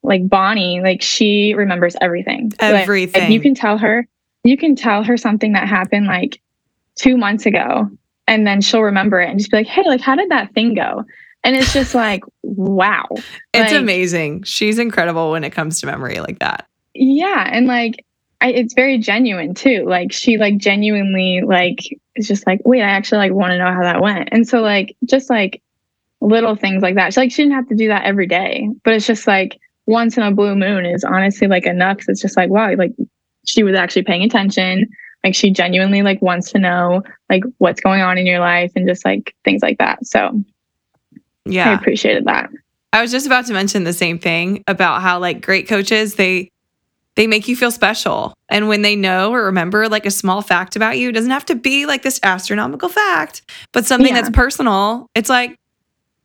[0.03, 2.51] like Bonnie, like she remembers everything.
[2.61, 3.33] Like, like, Everything.
[3.33, 4.07] you can tell her
[4.45, 6.41] you can tell her something that happened like
[6.95, 7.91] two months ago
[8.27, 10.75] and then she'll remember it and just be like, hey, like how did that thing
[10.75, 11.05] go?
[11.49, 13.07] And it's just like, wow.
[13.11, 14.43] it's like- amazing.
[14.43, 16.67] She's incredible when it comes to memory like that.
[16.93, 17.49] Yeah.
[17.51, 18.05] And like,
[18.43, 19.87] I, it's very genuine too.
[19.89, 21.79] Like she like genuinely like
[22.17, 24.29] is just like, wait, I actually like want to know how that went.
[24.31, 25.63] And so like just like
[26.21, 27.15] little things like that.
[27.15, 30.19] She like she didn't have to do that every day, but it's just like once
[30.19, 31.97] in a blue moon is honestly like enough.
[31.97, 32.93] 'cause it's just like wow, like
[33.47, 34.87] she was actually paying attention.
[35.25, 38.87] Like she genuinely like wants to know like what's going on in your life and
[38.87, 40.05] just like things like that.
[40.07, 40.45] So
[41.53, 42.51] I appreciated that.
[42.93, 46.51] I was just about to mention the same thing about how like great coaches, they
[47.17, 48.33] they make you feel special.
[48.49, 51.45] And when they know or remember like a small fact about you, it doesn't have
[51.47, 54.23] to be like this astronomical fact, but something Yeah.
[54.23, 55.09] that's personal.
[55.17, 55.57] It's like,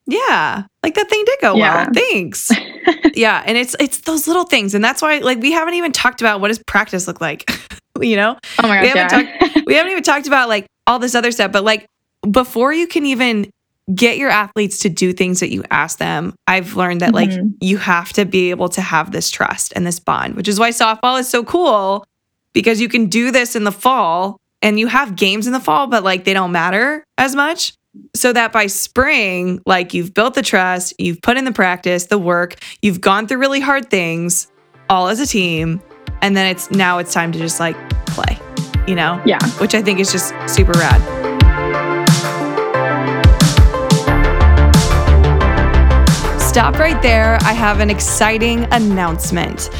[0.06, 1.86] yeah, like that thing did go Yeah.
[1.86, 1.94] well.
[1.94, 2.52] Thanks.
[3.16, 3.42] yeah.
[3.46, 4.76] And it's it's those little things.
[4.76, 7.50] And that's why like we haven't even talked about what does practice look like.
[8.02, 8.38] you know?
[8.64, 9.62] Oh my We haven't Yeah.
[9.66, 11.88] we haven't even talked about like all this other stuff, but like
[12.30, 13.50] before you can even
[13.94, 17.54] get your athletes to do things that you ask them, I've learned that like Mhm.
[17.60, 20.70] you have to be able to have this trust and this bond, which is why
[20.70, 22.06] softball is so cool
[22.54, 25.88] because you can do this in the fall and you have games in the fall,
[25.88, 27.74] but like they don't matter as much.
[28.16, 32.18] So that by spring, like you've built the trust, you've put in the practice, the
[32.18, 34.48] work, you've gone through really hard things
[34.90, 35.82] all as a team.
[36.22, 37.76] And then it's now it's time to just like
[38.08, 38.40] play,
[38.88, 39.22] you know?
[39.26, 39.40] yeah.
[39.60, 41.23] which I think is just super rad.
[46.54, 47.40] Stop right there.
[47.42, 49.72] I have an exciting announcement.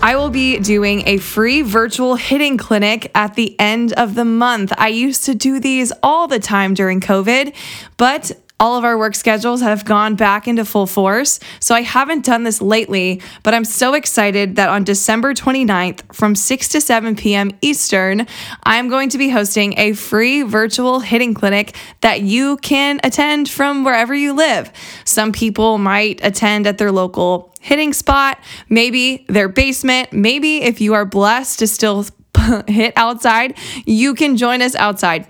[0.00, 4.72] I will be doing a free virtual hitting clinic at the end of the month.
[4.78, 7.52] I used to do these all the time during COVID,
[7.96, 11.40] but all of our work schedules have gone back into full force.
[11.58, 16.34] So I haven't done this lately, but I'm so excited that on December 29th from
[16.34, 17.50] 6 to 7 p.m.
[17.62, 18.26] Eastern,
[18.62, 23.82] I'm going to be hosting a free virtual hitting clinic that you can attend from
[23.82, 24.70] wherever you live.
[25.06, 30.92] Some people might attend at their local hitting spot, maybe their basement, maybe if you
[30.92, 32.04] are blessed to still
[32.68, 35.26] hit outside, you can join us outside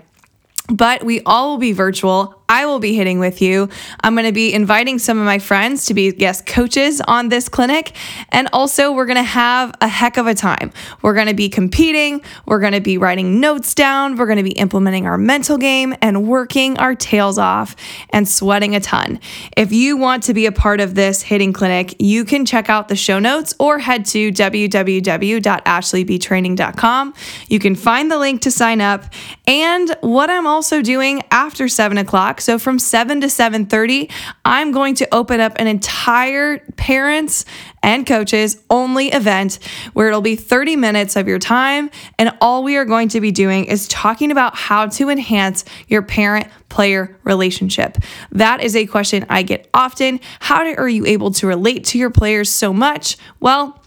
[0.71, 2.40] but we all will be virtual.
[2.51, 3.69] I will be hitting with you.
[4.03, 7.47] I'm going to be inviting some of my friends to be guest coaches on this
[7.47, 7.93] clinic.
[8.27, 10.73] And also, we're going to have a heck of a time.
[11.01, 14.43] We're going to be competing, we're going to be writing notes down, we're going to
[14.43, 17.73] be implementing our mental game and working our tails off
[18.09, 19.21] and sweating a ton.
[19.55, 22.89] If you want to be a part of this hitting clinic, you can check out
[22.89, 27.13] the show notes or head to www.ashleybtraining.com.
[27.47, 29.05] You can find the link to sign up
[29.47, 32.40] and what I'm also doing after seven o'clock.
[32.41, 34.09] So from seven to seven thirty,
[34.43, 37.45] I'm going to open up an entire parents
[37.83, 39.59] and coaches only event
[39.93, 41.89] where it'll be 30 minutes of your time.
[42.19, 46.01] And all we are going to be doing is talking about how to enhance your
[46.01, 47.97] parent player relationship.
[48.31, 50.19] That is a question I get often.
[50.39, 53.17] How are you able to relate to your players so much?
[53.39, 53.80] Well,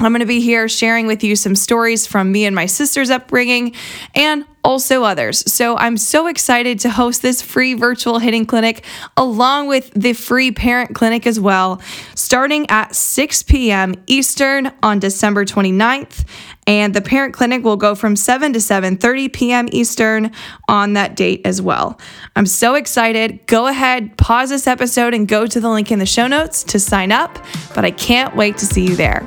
[0.00, 3.10] I'm going to be here sharing with you some stories from me and my sister's
[3.10, 3.74] upbringing
[4.14, 5.50] and also others.
[5.52, 8.84] So I'm so excited to host this free virtual hitting clinic
[9.16, 11.80] along with the free parent clinic as well,
[12.14, 13.94] starting at 6 p.m.
[14.06, 16.24] Eastern on December 29th.
[16.66, 19.68] And the parent clinic will go from 7 to 7:30 p.m.
[19.72, 20.32] Eastern
[20.68, 21.98] on that date as well.
[22.36, 23.46] I'm so excited.
[23.46, 26.78] Go ahead, pause this episode and go to the link in the show notes to
[26.78, 27.38] sign up,
[27.74, 29.26] but I can't wait to see you there.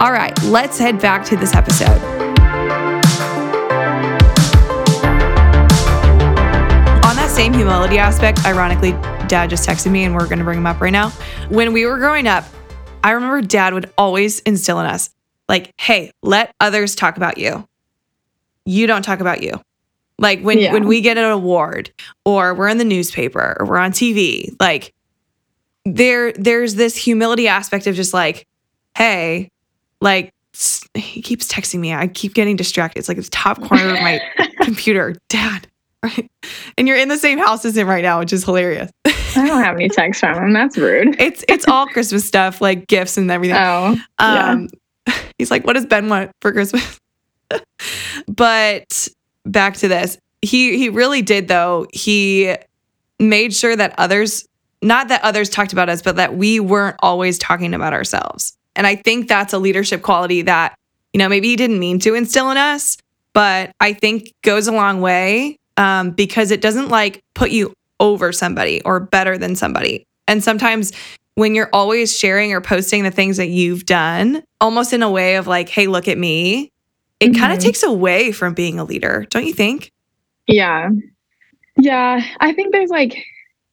[0.00, 2.00] All right, let's head back to this episode.
[7.04, 8.92] On that same humility aspect, ironically,
[9.28, 11.10] dad just texted me and we're going to bring him up right now.
[11.48, 12.44] When we were growing up,
[13.02, 15.10] I remember dad would always instill in us,
[15.48, 17.66] like, hey, let others talk about you.
[18.66, 19.52] You don't talk about you.
[20.18, 20.72] Like when Yeah.
[20.72, 21.90] when we get an award
[22.24, 24.92] or we're in the newspaper or we're on TV, like
[25.84, 28.46] there there's this humility aspect of just like,
[28.96, 29.50] hey,
[30.04, 30.32] like
[30.94, 31.92] he keeps texting me.
[31.92, 33.00] I keep getting distracted.
[33.00, 34.20] It's like the top corner of my
[34.60, 35.66] computer, dad.
[36.02, 36.30] Right.
[36.76, 38.90] And you're in the same house as him right now, which is hilarious.
[39.06, 40.52] I don't have any texts from him.
[40.52, 41.16] That's rude.
[41.20, 43.56] It's it's all Christmas stuff, like gifts and everything.
[43.56, 44.50] Oh, yeah.
[44.50, 44.68] Um,
[45.38, 47.00] he's like, "What does Ben want for Christmas?"
[48.28, 49.08] but
[49.46, 51.86] back to this, he he really did though.
[51.92, 52.54] He
[53.18, 54.46] made sure that others,
[54.82, 58.56] not that others talked about us, but that we weren't always talking about ourselves.
[58.76, 60.74] And I think that's a leadership quality that
[61.12, 62.96] you know maybe he didn't mean to instill in us,
[63.32, 68.32] but I think goes a long way um, because it doesn't like put you over
[68.32, 70.04] somebody or better than somebody.
[70.26, 70.92] And sometimes
[71.34, 75.36] when you're always sharing or posting the things that you've done, almost in a way
[75.36, 76.70] of like, hey, look at me,
[77.20, 79.90] it kind of takes away from being a leader, don't you think?
[80.46, 80.90] Yeah.
[81.78, 82.22] Yeah.
[82.40, 83.24] I think there's like,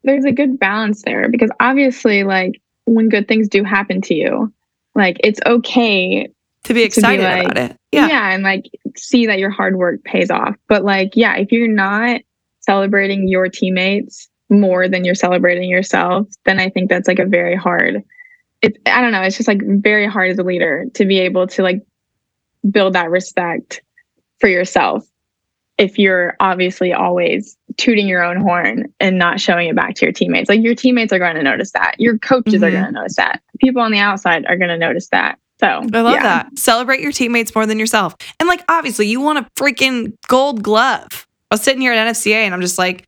[0.04, 4.52] there's a good balance there because obviously, like, when good things do happen to you,
[4.96, 6.30] like, it's okay.
[6.66, 7.78] To be be excited like, about it.
[7.92, 8.08] Yeah.
[8.08, 8.34] Yeah.
[8.34, 10.56] And like, see that your hard work pays off.
[10.68, 12.22] But like, yeah, if you're not
[12.60, 17.56] celebrating your teammates more than you're celebrating yourself, then I think that's like a very
[17.56, 18.04] hard,
[18.62, 21.48] it's, I don't know, it's just like very hard as a leader to be able
[21.48, 21.82] to like
[22.70, 23.82] build that respect
[24.40, 25.04] for yourself
[25.82, 30.12] if you're obviously always tooting your own horn and not showing it back to your
[30.14, 30.48] teammates.
[30.48, 31.96] Like your teammates are going to notice that.
[31.98, 32.74] Your coaches are Mhm.
[32.74, 33.42] going to notice that.
[33.60, 35.40] People on the outside are going to notice that.
[35.60, 36.22] So I love yeah.
[36.24, 36.60] that.
[36.60, 38.16] Celebrate your teammates more than yourself.
[38.40, 41.28] And like, obviously, you want a freaking gold glove.
[41.50, 43.06] I was sitting here at NFCA and I'm just like,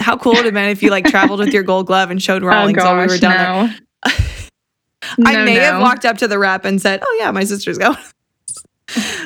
[0.00, 2.22] how cool would it have been if you like traveled with your gold glove and
[2.22, 3.78] showed Rawlings while we were down there?
[4.06, 5.26] Oh, no.
[5.26, 7.78] I No, may have walked up to the rep and said, "Oh yeah, my sister's
[7.78, 7.96] going."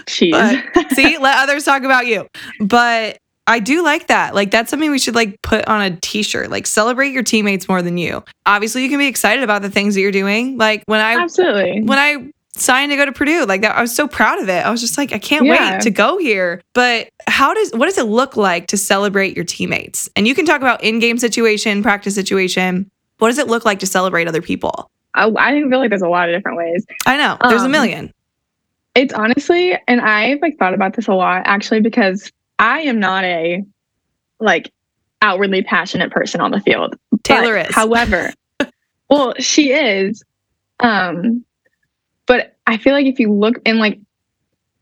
[0.07, 0.63] Jeez.
[0.75, 2.29] But see, let others talk about you.
[2.61, 4.35] But I do like that.
[4.35, 6.51] Like that's something we should like put on a t-shirt.
[6.51, 8.25] Like celebrate your teammates more than you.
[8.45, 10.59] Obviously, you can be excited about the things that you're doing.
[10.59, 11.83] Like when I Absolutely.
[11.83, 14.65] when I signed to go to Purdue, like that I was so proud of it.
[14.65, 15.73] I was just like, I can't Yeah.
[15.75, 16.63] wait to go here.
[16.73, 20.09] But how does what does it look like to celebrate your teammates?
[20.17, 22.91] And you can talk about in-game situation, practice situation.
[23.19, 24.91] What does it look like to celebrate other people?
[25.15, 26.85] I, I feel like there's a lot of different ways.
[27.07, 27.39] I know.
[27.49, 28.13] There's a Um, million.
[28.97, 33.25] It's honestly, and I've like thought about this a lot actually because I am not
[33.25, 33.63] a
[34.41, 34.73] like
[35.21, 36.97] outwardly passionate person on the field.
[37.23, 37.75] Taylor But, is.
[37.75, 38.33] However,
[39.11, 40.25] well, she is.
[40.81, 41.45] Um,
[42.25, 44.01] but I feel like if you look in like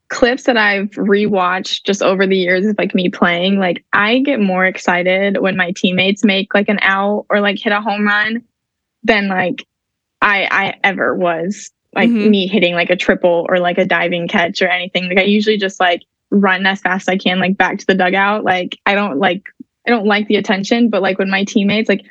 [0.08, 4.38] clips that I've rewatched just over the years of like me playing, like I get
[4.38, 8.44] more excited when my teammates make like an out or like hit a home run
[9.02, 9.66] than like
[10.22, 12.28] I I ever was like Mhm.
[12.30, 15.08] me hitting like a triple or like a diving catch or anything.
[15.08, 17.94] Like I usually just like run as fast as I can like back to the
[17.94, 18.44] dugout.
[18.44, 19.48] Like I don't like
[19.86, 22.04] I don't like the attention, but like when my teammates like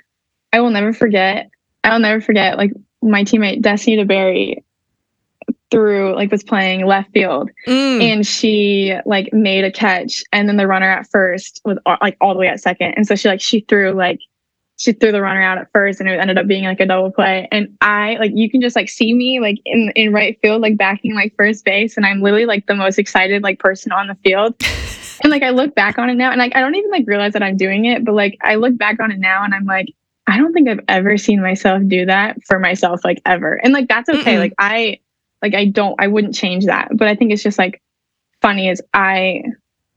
[0.52, 1.50] I will never forget.
[1.84, 2.72] I will never forget like
[3.02, 4.64] my teammate Destiny DeBerry
[5.72, 8.02] through like was playing left field Mm.
[8.02, 12.34] and she like made a catch and then the runner at first was like all
[12.34, 14.20] the way at second and so she like she threw like
[14.84, 17.10] she threw the runner out at first and it ended up being like a double
[17.10, 17.48] play.
[17.54, 20.76] And I like you can just like see me like in in right field, like
[20.76, 24.16] backing like first base, and I'm literally like the most excited like person on the
[24.16, 24.56] field.
[25.24, 27.32] and like I look back on it now and like I don't even like realize
[27.32, 29.88] that I'm doing it, but like I look back on it now and I'm like,
[30.28, 33.54] I don't think I've ever seen myself do that for myself, like ever.
[33.64, 34.36] And like that's okay.
[34.36, 34.40] Mm-mm.
[34.40, 35.00] Like I
[35.42, 36.90] like I don't I wouldn't change that.
[36.92, 37.82] But I think it's just like
[38.42, 39.44] funny is I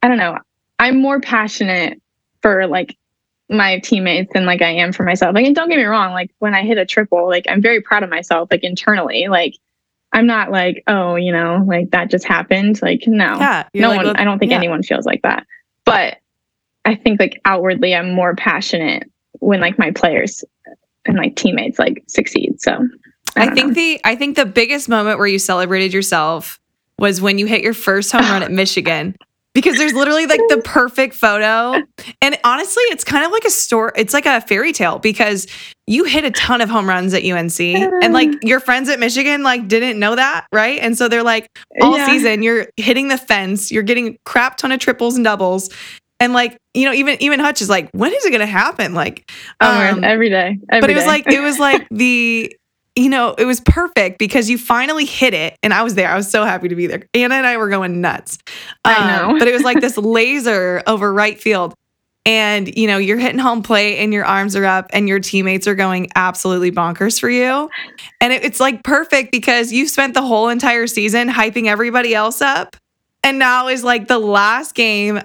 [0.00, 0.38] I don't know.
[0.78, 2.00] I'm more passionate
[2.40, 2.96] for like
[3.48, 5.34] my teammates than like I am for myself.
[5.34, 7.80] Like, and don't get me wrong, like when I hit a triple, like I'm very
[7.80, 9.28] proud of myself, like internally.
[9.28, 9.54] Like
[10.12, 12.80] I'm not like, oh, you know, like that just happened.
[12.82, 14.58] Like, no, yeah, no like, one, I don't think yeah.
[14.58, 15.46] anyone feels like that.
[15.84, 16.18] But
[16.84, 20.44] I think like outwardly, I'm more passionate when like my players
[21.04, 22.60] and my teammates like succeed.
[22.60, 22.88] So
[23.36, 23.74] I, I think know.
[23.74, 26.58] the, I think the biggest moment where you celebrated yourself
[26.98, 29.16] was when you hit your first home run at Michigan
[29.56, 31.82] because there's literally like the perfect photo.
[32.20, 33.90] And honestly, it's kind of like a story.
[33.96, 35.46] It's like a fairy tale because
[35.86, 39.42] you hit a ton of home runs at UNC and like your friends at Michigan
[39.42, 40.78] like didn't know that, right?
[40.82, 41.48] And so they're like
[41.80, 42.04] all yeah.
[42.04, 45.70] season you're hitting the fence, you're getting crap ton of triples and doubles.
[46.20, 48.92] And like, you know, even even Hutch is like, when is it gonna happen?
[48.92, 49.30] Like
[49.62, 50.58] oh, um, every day.
[50.70, 50.98] Every but it day.
[50.98, 52.54] was like it was like the
[52.96, 55.56] you know, it was perfect because you finally hit it.
[55.62, 56.08] And I was there.
[56.08, 57.06] I was so happy to be there.
[57.12, 58.38] Anna and I were going nuts.
[58.84, 59.38] I um, know.
[59.38, 61.74] but it was like this laser over right field.
[62.24, 65.68] And, you know, you're hitting home plate and your arms are up and your teammates
[65.68, 67.70] are going absolutely bonkers for you.
[68.20, 72.40] And it, it's like perfect because you spent the whole entire season hyping everybody else
[72.40, 72.76] up.
[73.22, 75.20] And now is like the last game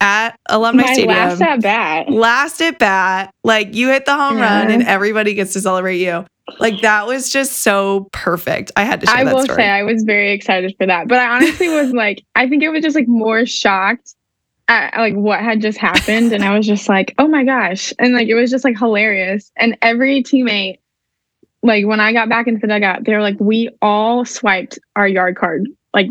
[0.00, 1.08] at Alumni My Stadium.
[1.08, 2.10] Last at bat.
[2.10, 3.34] Last at bat.
[3.44, 4.60] Like you hit the home yeah.
[4.60, 6.24] run and everybody gets to celebrate you.
[6.58, 8.70] Like that was just so perfect.
[8.76, 9.56] I had to share I will story.
[9.56, 11.08] say I was very excited for that.
[11.08, 14.14] But I honestly was like, I think it was just like more shocked
[14.68, 16.32] at like what had just happened.
[16.32, 17.92] And I was just like, oh my gosh.
[17.98, 19.50] And like it was just like hilarious.
[19.56, 20.78] And every teammate,
[21.62, 25.08] like when I got back into the dugout, they were like, we all swiped our
[25.08, 25.66] yard card.
[25.92, 26.10] Like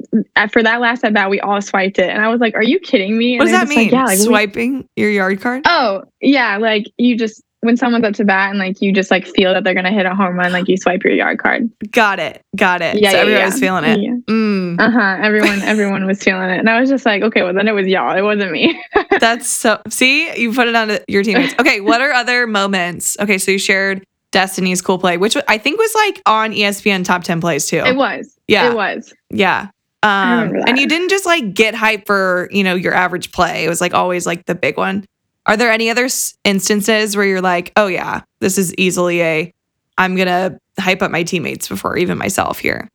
[0.51, 2.09] for that last at bat, we all swiped it.
[2.09, 3.33] And I was like, are you kidding me?
[3.33, 3.85] And what does that mean?
[3.85, 5.63] Like, yeah, like swiping we- your yard card?
[5.67, 6.57] Oh, yeah.
[6.57, 9.63] Like you just when someone's up to bat and like you just like feel that
[9.63, 11.69] they're gonna hit a home run, like you swipe your yard card.
[11.91, 12.41] Got it.
[12.55, 13.01] Got it.
[13.01, 13.45] Yeah, so yeah everyone yeah.
[13.45, 13.99] was feeling it.
[13.99, 14.15] Yeah.
[14.27, 14.79] Mm.
[14.79, 15.17] Uh huh.
[15.25, 17.87] Everyone, everyone was feeling it, and I was just like, okay, well then it was
[17.87, 18.15] y'all.
[18.15, 18.81] It wasn't me.
[19.19, 19.81] That's so.
[19.89, 21.55] See, you put it on your teammates.
[21.59, 23.17] Okay, what are other moments?
[23.19, 27.23] Okay, so you shared Destiny's cool play, which I think was like on ESPN top
[27.23, 27.77] ten plays too.
[27.77, 28.37] It was.
[28.47, 28.69] Yeah.
[28.69, 29.13] It was.
[29.29, 29.69] Yeah.
[30.03, 33.65] Um, and you didn't just like get hype for you know your average play.
[33.65, 35.05] It was like always like the big one.
[35.47, 36.07] Are there any other
[36.43, 39.53] instances where you're like, oh yeah, this is easily a,
[39.97, 42.89] I'm gonna hype up my teammates before even myself here?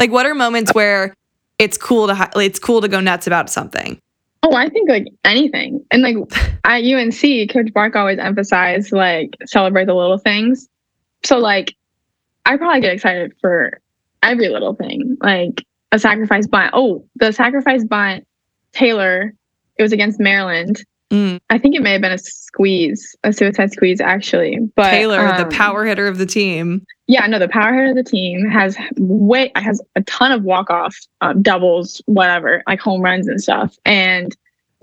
[0.00, 1.14] Like, what are moments uh, where
[1.58, 4.00] it's cool to it's cool to go nuts about something?
[4.42, 6.16] Oh, I think like anything, and like
[6.64, 10.68] at UNC, Coach Bark always emphasized like celebrate the little things.
[11.24, 11.76] So like,
[12.44, 13.80] I probably get excited for
[14.24, 16.70] every little thing, like a sacrifice bunt.
[16.72, 18.26] Oh, the sacrifice bunt,
[18.72, 19.32] Taylor.
[19.76, 21.40] It was against Maryland Mm.
[21.50, 24.58] I think it may have been a squeeze, a suicide squeeze, actually.
[24.74, 26.86] But Taylor, um, the power hitter of the team.
[27.06, 30.70] Yeah, no, the power hitter of the team has way has a ton of walk
[30.70, 33.76] off um, doubles, whatever, like home runs and stuff.
[33.84, 34.34] And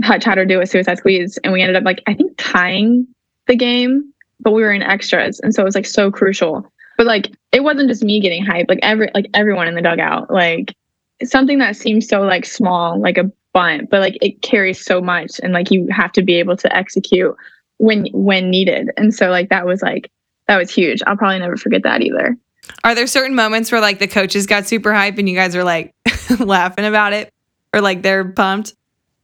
[0.04, 3.08] Hutch had her do a suicide squeeze, and we ended up like I think tying
[3.48, 6.72] the game, but we were in extras, and so it was like so crucial.
[6.96, 10.30] But like it wasn't just me getting hyped, like every like everyone in the dugout,
[10.30, 10.76] like
[11.24, 15.40] something that seems so like small, like a fun, but like it carries so much
[15.42, 17.36] and like you have to be able to execute
[17.78, 18.92] when when needed.
[18.98, 20.12] And so like that was like
[20.48, 21.02] that was huge.
[21.06, 22.38] I'll probably never forget that either.
[22.84, 25.64] Are there certain moments where like the coaches got super hype and you guys are
[25.64, 25.94] like
[26.40, 27.34] laughing about it
[27.74, 28.74] or like they're pumped?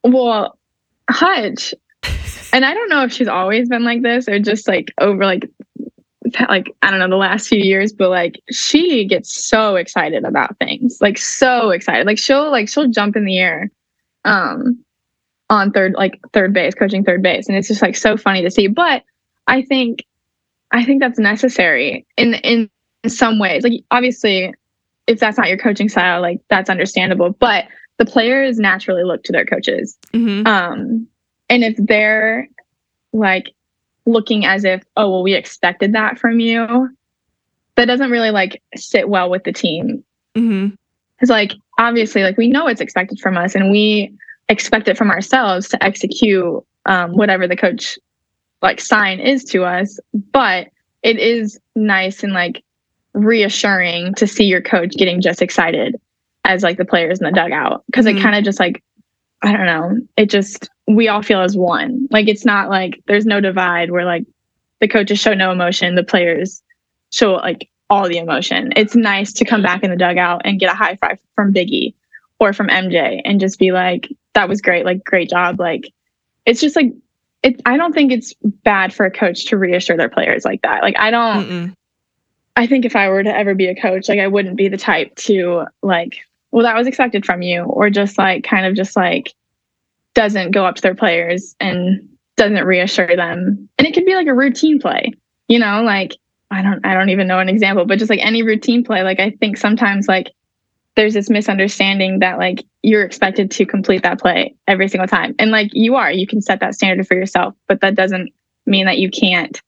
[0.03, 0.57] Well,
[1.09, 1.73] Hutch,
[2.53, 5.49] and I don't know if she's always been like this or just like over like
[6.49, 10.57] like I don't know the last few years, but like she gets so excited about
[10.57, 12.07] things, like so excited.
[12.07, 13.69] Like she'll like she'll jump in the air
[14.25, 14.83] um,
[15.49, 17.47] on third, like third base, coaching third base.
[17.47, 18.67] And it's just like so funny to see.
[18.67, 19.03] But
[19.47, 20.03] I think,
[20.71, 22.69] I think that's necessary in, in,
[23.07, 23.63] some ways.
[23.63, 24.51] Like obviously,
[25.05, 27.29] if that's not your coaching style, like that's understandable.
[27.29, 27.65] But
[27.97, 29.97] the players naturally look to their coaches.
[30.13, 30.47] Mm-hmm.
[30.47, 31.07] Um,
[31.49, 32.47] and if they're
[33.13, 33.53] like
[34.05, 36.89] looking as if, oh, well, we expected that from you,
[37.75, 40.03] that doesn't really like sit well with the team.
[40.35, 40.73] Mm-hmm.
[41.19, 44.13] It's like obviously like we know it's expected from us and we
[44.49, 47.97] expect it from ourselves to execute um, whatever the coach
[48.61, 49.99] like sign is to us.
[50.31, 50.69] But
[51.03, 52.63] it is nice and like
[53.13, 55.95] reassuring to see your coach getting just excited
[56.45, 57.83] as like the players in the dugout.
[57.87, 58.17] Because mm-hmm.
[58.17, 58.83] it kind of just like
[59.43, 62.07] i don't know it just we all feel as one.
[62.11, 64.25] Like it's not like there's no divide where like
[64.79, 66.61] the coaches show no emotion, the players
[67.11, 68.73] show like all the emotion.
[68.75, 71.93] It's nice to come back in the dugout and get a high five from Biggie
[72.39, 75.59] or from MJ and just be like, that was great, like great job.
[75.59, 75.91] Like
[76.45, 76.91] it's just like
[77.43, 80.81] it I don't think it's bad for a coach to reassure their players like that.
[80.81, 81.75] Like I don't Mm-mm.
[82.55, 84.77] I think if I were to ever be a coach, like I wouldn't be the
[84.77, 88.95] type to like, well, that was expected from you, or just like kind of just
[88.95, 89.33] like
[90.13, 92.07] doesn't go up to their players and
[92.37, 93.69] doesn't reassure them.
[93.77, 95.11] And it could be like a routine play,
[95.49, 96.13] you know, like
[96.55, 99.19] I don't I don't even know an example, but just like any routine play, like
[99.19, 100.31] I think sometimes like
[100.95, 105.35] there's this misunderstanding that like you're expected to complete that play every single time.
[105.37, 108.31] And like you are, you can set that standard for yourself, but that doesn't
[108.65, 109.59] mean that you can't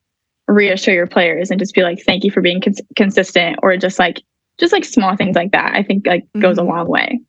[0.48, 4.00] reassure your players and just be like thank you for being cons- consistent or just
[4.00, 4.22] like
[4.58, 5.74] just like small things like that.
[5.74, 6.68] I think like goes mm-hmm.
[6.68, 7.20] a long way.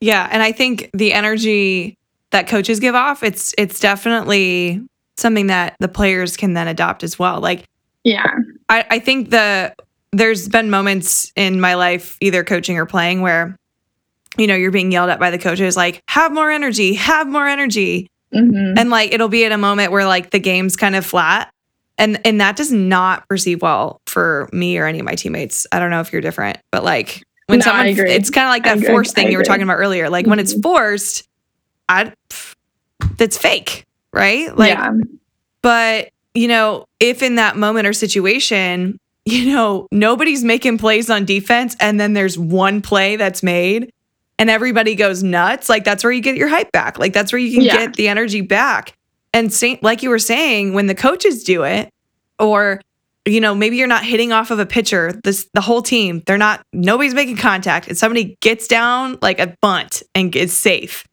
[0.00, 1.96] Yeah, and I think the energy
[2.30, 4.82] that coaches give off, it's it's definitely
[5.16, 7.40] something that the players can then adopt as well.
[7.40, 7.64] Like
[8.04, 8.26] yeah.
[8.68, 9.74] I, I think the
[10.12, 13.56] there's been moments in my life, either coaching or playing, where
[14.38, 17.46] you know you're being yelled at by the coaches, like "Have more energy, have more
[17.46, 18.78] energy," mm-hmm.
[18.78, 21.52] and like it'll be at a moment where like the game's kind of flat,
[21.98, 25.66] and and that does not perceive well for me or any of my teammates.
[25.72, 28.64] I don't know if you're different, but like when no, someone, it's kind of like
[28.64, 30.08] that forced thing you were talking about earlier.
[30.08, 30.30] Like mm-hmm.
[30.30, 30.62] when it's mm-hmm.
[30.62, 31.28] forced,
[31.88, 32.12] I,
[33.18, 34.56] that's fake, right?
[34.56, 34.92] Like, yeah.
[35.60, 41.24] but you know, if in that moment or situation, you know, nobody's making plays on
[41.24, 43.90] defense and then there's one play that's made
[44.38, 46.98] and everybody goes nuts, like that's where you get your hype back.
[46.98, 47.76] Like that's where you can yeah.
[47.76, 48.94] get the energy back.
[49.32, 51.90] And say, like you were saying, when the coaches do it,
[52.38, 52.80] or
[53.26, 56.38] you know, maybe you're not hitting off of a pitcher, this the whole team, they're
[56.38, 61.04] not nobody's making contact, and somebody gets down like a bunt and is safe.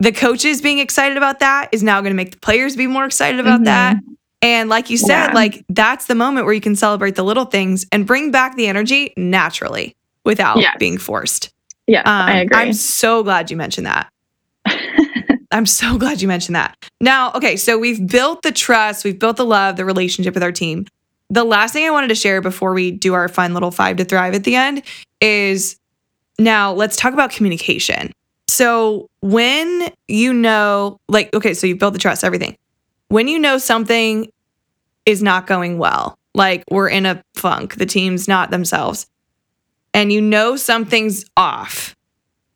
[0.00, 3.04] The coaches being excited about that is now going to make the players be more
[3.04, 3.64] excited about mm-hmm.
[3.64, 3.96] that.
[4.44, 5.32] And like you said, yeah.
[5.32, 8.66] like that's the moment where you can celebrate the little things and bring back the
[8.66, 11.50] energy naturally without being forced.
[11.86, 12.58] Yeah, um, I agree.
[12.58, 14.12] I'm so glad you mentioned that.
[15.50, 16.76] I'm so glad you mentioned that.
[17.00, 20.52] Now, okay, so we've built the trust, we've built the love, the relationship with our
[20.52, 20.84] team.
[21.30, 24.04] The last thing I wanted to share before we do our fun little five to
[24.04, 24.82] thrive at the end
[25.22, 25.78] is
[26.38, 28.12] now let's talk about communication.
[28.46, 32.58] So, when you know, like, okay, so you've built the trust, everything.
[33.08, 34.28] When you know something
[35.06, 36.18] is not going well.
[36.34, 39.06] Like we're in a funk, the team's not themselves.
[39.92, 41.94] And you know something's off.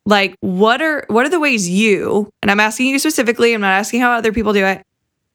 [0.05, 3.73] Like what are what are the ways you, and I'm asking you specifically, I'm not
[3.73, 4.83] asking how other people do it.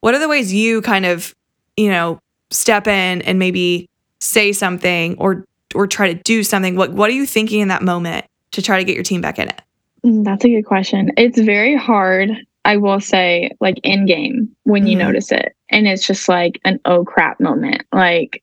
[0.01, 1.35] What are the ways you kind of,
[1.77, 2.19] you know,
[2.51, 3.89] step in and maybe
[4.21, 5.45] say something or
[5.75, 6.77] or try to do something?
[6.77, 9.39] What what are you thinking in that moment to try to get your team back
[9.39, 9.63] in it?
[10.05, 11.13] Mm, that's a good question.
[11.17, 12.33] It's very hard
[12.65, 15.07] I will say, like in game when you mm-hmm.
[15.07, 15.55] notice it.
[15.75, 17.83] And it's just like an oh crap moment.
[17.93, 18.43] Like,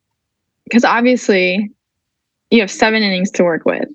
[0.66, 1.72] because obviously
[2.52, 3.90] you have seven innings to work with.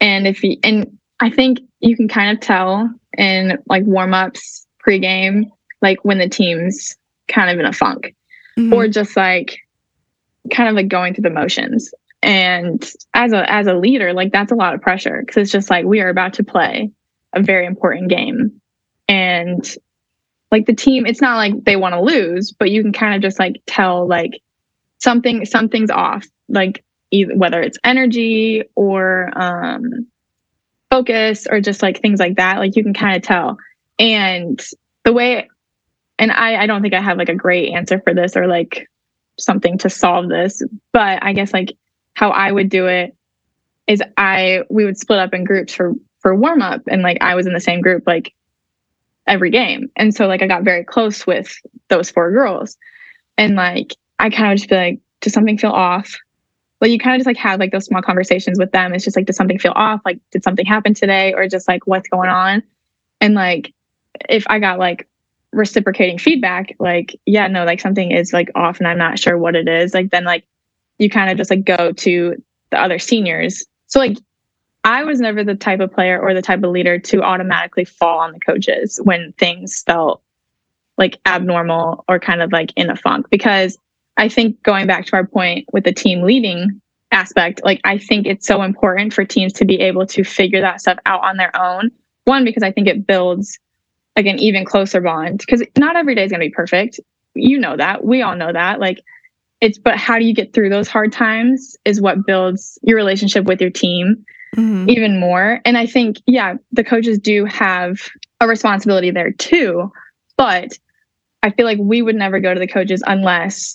[0.00, 4.66] And if you, and I think you can kind of tell in like warm ups,
[4.86, 5.44] pregame,
[5.80, 6.96] like when the team's
[7.28, 8.14] kind of in a funk
[8.58, 8.72] mm-hmm.
[8.72, 9.60] or just like
[10.52, 11.94] kind of like going through the motions.
[12.22, 15.70] And as a as a leader, like that's a lot of pressure because it's just
[15.70, 16.90] like we are about to play
[17.32, 18.60] a very important game
[19.08, 19.76] and
[20.50, 23.22] like the team it's not like they want to lose but you can kind of
[23.22, 24.42] just like tell like
[24.98, 30.06] something something's off like either whether it's energy or um
[30.90, 33.58] focus or just like things like that like you can kind of tell.
[33.98, 34.64] And
[35.04, 35.48] the way
[36.18, 38.88] and i i don't think i have like a great answer for this or like
[39.38, 41.76] something to solve this but i guess like
[42.14, 43.14] how i would do it
[43.86, 47.34] is i we would split up in groups for for warm up and like i
[47.34, 48.34] was in the same group like
[49.26, 49.90] every game.
[49.96, 51.56] And so like I got very close with
[51.88, 52.76] those four girls.
[53.36, 56.16] And like I kind of just be like, does something feel off?
[56.80, 58.92] Like you kind of just like have like those small conversations with them.
[58.92, 60.00] It's just like, does something feel off?
[60.04, 61.32] Like, did something happen today?
[61.32, 62.62] Or just like what's going on?
[63.20, 63.74] And like
[64.28, 65.08] if I got like
[65.52, 69.56] reciprocating feedback, like, yeah, no, like something is like off and I'm not sure what
[69.56, 70.46] it is, like then like
[70.98, 73.64] you kind of just like go to the other seniors.
[73.86, 74.18] So like
[74.86, 78.20] I was never the type of player or the type of leader to automatically fall
[78.20, 80.22] on the coaches when things felt
[80.96, 83.76] like abnormal or kind of like in a funk because
[84.16, 86.80] I think going back to our point with the team leading
[87.10, 90.80] aspect, like I think it's so important for teams to be able to figure that
[90.80, 91.90] stuff out on their own.
[92.22, 93.58] One, because I think it builds
[94.14, 97.00] like an even closer bond because not every day is going to be perfect.
[97.34, 98.04] You know that.
[98.04, 98.78] We all know that.
[98.78, 99.00] Like
[99.60, 103.46] it's, but how do you get through those hard times is what builds your relationship
[103.46, 104.24] with your team
[104.56, 104.88] mm-hmm.
[104.88, 105.60] even more.
[105.64, 108.00] And I think, yeah, the coaches do have
[108.40, 109.92] a responsibility there too.
[110.36, 110.78] But
[111.42, 113.74] I feel like we would never go to the coaches unless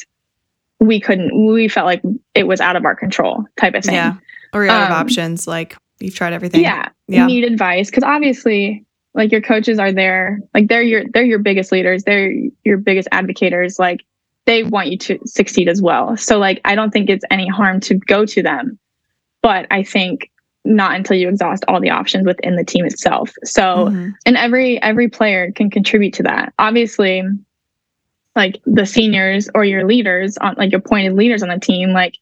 [0.79, 2.01] we couldn't we felt like
[2.33, 3.95] it was out of our control type of thing.
[3.95, 4.15] Yeah.
[4.53, 5.47] Or out of Um, options.
[5.47, 6.61] Like you've tried everything.
[6.61, 6.89] Yeah.
[7.07, 7.27] Yeah.
[7.27, 11.71] Need advice because obviously like your coaches are there like they're your they're your biggest
[11.71, 14.01] leaders they're your biggest advocators like
[14.45, 17.79] they want you to succeed as well so like i don't think it's any harm
[17.79, 18.79] to go to them
[19.41, 20.31] but i think
[20.63, 23.31] not until you exhaust all the options within the team itself.
[23.43, 24.13] So Mhm.
[24.25, 26.53] and every every player can contribute to that.
[26.59, 27.23] Obviously
[28.35, 32.15] like the seniors or your leaders on like your appointed leaders on the team like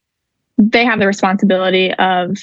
[0.58, 2.36] they have the responsibility of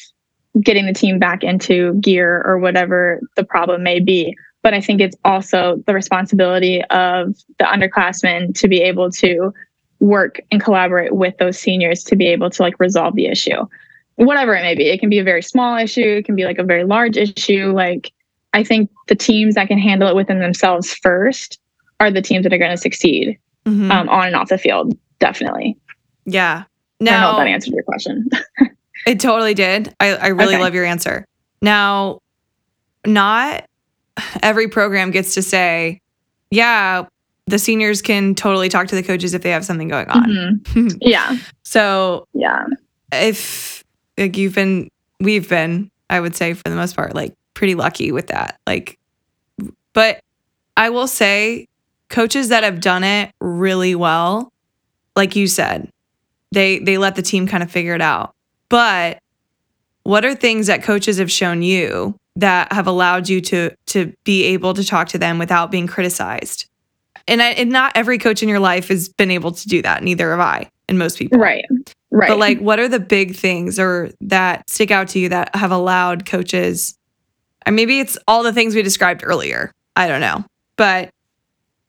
[0.63, 4.35] getting the team back into gear or whatever the problem may be.
[4.63, 9.53] But i think it's also the responsibility of the underclassmen to be able to
[10.01, 13.67] work and collaborate with those seniors to be able to like resolve the issue
[14.17, 16.59] whatever it may be it can be a very small issue it can be like
[16.59, 18.13] a very large issue like
[18.55, 21.59] i think the teams that can handle it within themselves first
[22.01, 23.91] are the teams that are going to succeed Mhm.
[23.91, 25.77] um, on and off the field definitely
[26.25, 26.65] yeah.
[27.01, 28.29] i don't know Now, if that answered your question
[29.07, 29.95] It totally did.
[30.01, 30.63] I, I really Okay.
[30.65, 31.25] love your answer.
[31.63, 32.19] Now,
[33.07, 33.67] not
[34.43, 36.01] every program gets to say,
[36.51, 37.05] yeah,
[37.47, 40.61] the seniors can totally talk to the coaches if they have something going on.
[40.65, 40.99] Mhm.
[41.01, 42.65] yeah so yeah
[43.13, 43.76] if
[44.19, 44.91] like you've been,
[45.21, 48.59] we've been, I would say for the most part, like pretty lucky with that.
[48.67, 48.99] Like,
[49.93, 50.21] but
[50.77, 51.67] I will say,
[52.09, 54.53] coaches that have done it really well,
[55.17, 55.91] like you said,
[56.53, 58.35] they they let the team kind of figure it out.
[58.69, 59.19] But
[60.05, 64.45] what are things that coaches have shown you that have allowed you to to be
[64.45, 66.67] able to talk to them without being criticized?
[67.29, 70.05] And, I, and not every coach in your life has been able to do that.
[70.05, 71.41] Neither have I, and most people.
[71.41, 71.65] right
[72.17, 75.55] right But like, what are the big things or that stick out to you that
[75.55, 76.97] have allowed coaches?
[77.65, 79.71] And maybe it's all the things we described earlier.
[79.97, 80.45] I don't know,
[80.77, 81.11] but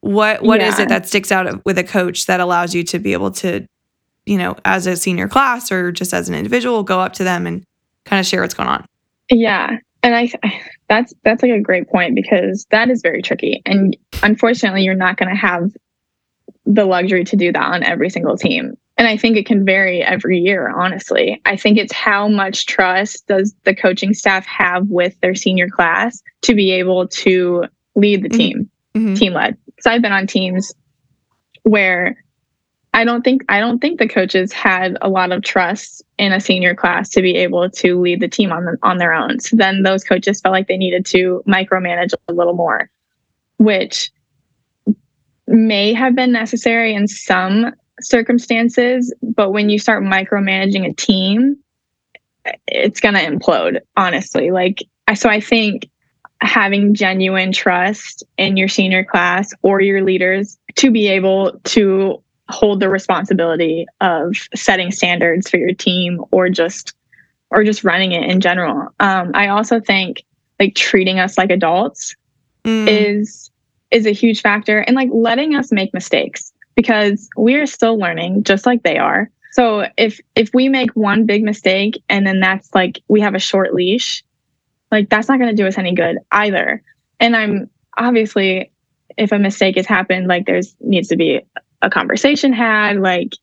[0.01, 0.86] what what is Yeah.
[0.86, 3.65] it that sticks out with a coach that allows you to be able to,
[4.25, 7.45] you know, as a senior class or just as an individual, go up to them
[7.47, 7.63] and
[8.05, 8.86] kind of share what's going on?
[9.30, 9.78] Yeah.
[10.03, 10.32] And I
[10.88, 13.61] that's that's like a great point because that is very tricky.
[13.65, 15.71] And unfortunately you're not gonna have
[16.65, 18.78] the luxury to do that on every single team.
[18.98, 21.39] And I think it can vary every year, honestly.
[21.45, 26.22] I think it's how much trust does the coaching staff have with their senior class
[26.43, 28.38] to be able to lead the Mhm.
[28.38, 29.16] team, Mhm.
[29.18, 29.56] team led.
[29.82, 30.74] So I've been on teams
[31.64, 32.24] where
[32.93, 36.39] I don't think I don't think the coaches had a lot of trust in a
[36.39, 39.39] senior class to be able to lead the team on them, on their own.
[39.39, 42.89] So then those coaches felt like they needed to micromanage a little more,
[43.58, 44.10] which
[45.45, 47.72] may have been necessary in some
[48.02, 51.58] circumstances, but when you start micromanaging a team,
[52.68, 54.52] it's going to implode, honestly.
[54.52, 54.84] Like
[55.16, 55.89] so I think
[56.41, 62.80] having genuine trust in your senior class or your leaders to be able to hold
[62.80, 66.93] the responsibility of setting standards for your team or just
[67.50, 68.89] or just running it in general.
[69.00, 70.24] Um, I also think
[70.60, 72.16] like treating us like adults
[72.68, 72.88] Mm.
[72.89, 73.50] is
[73.91, 78.43] is a huge factor and like letting us make mistakes because we are still learning
[78.43, 79.30] just like they are.
[79.51, 83.39] So if if we make one big mistake and then that's like we have a
[83.39, 84.23] short leash,
[84.91, 86.82] like that's not going to do us any good either.
[87.19, 88.71] And I'm obviously
[89.17, 91.41] if a mistake has happened, like there's needs to be
[91.82, 92.97] a conversation had.
[92.97, 93.34] Like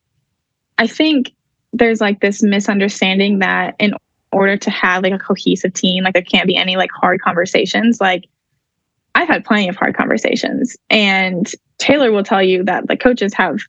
[0.77, 1.33] I think
[1.73, 3.93] there's like this misunderstanding that in
[4.31, 7.99] order to have like a cohesive team, like there can't be any like hard conversations.
[7.99, 8.23] Like
[9.13, 13.59] I've had plenty of hard conversations, and Taylor will tell you that the coaches have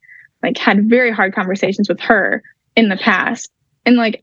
[0.42, 2.42] like had very hard conversations with her
[2.76, 3.50] in the past,
[3.84, 4.22] and like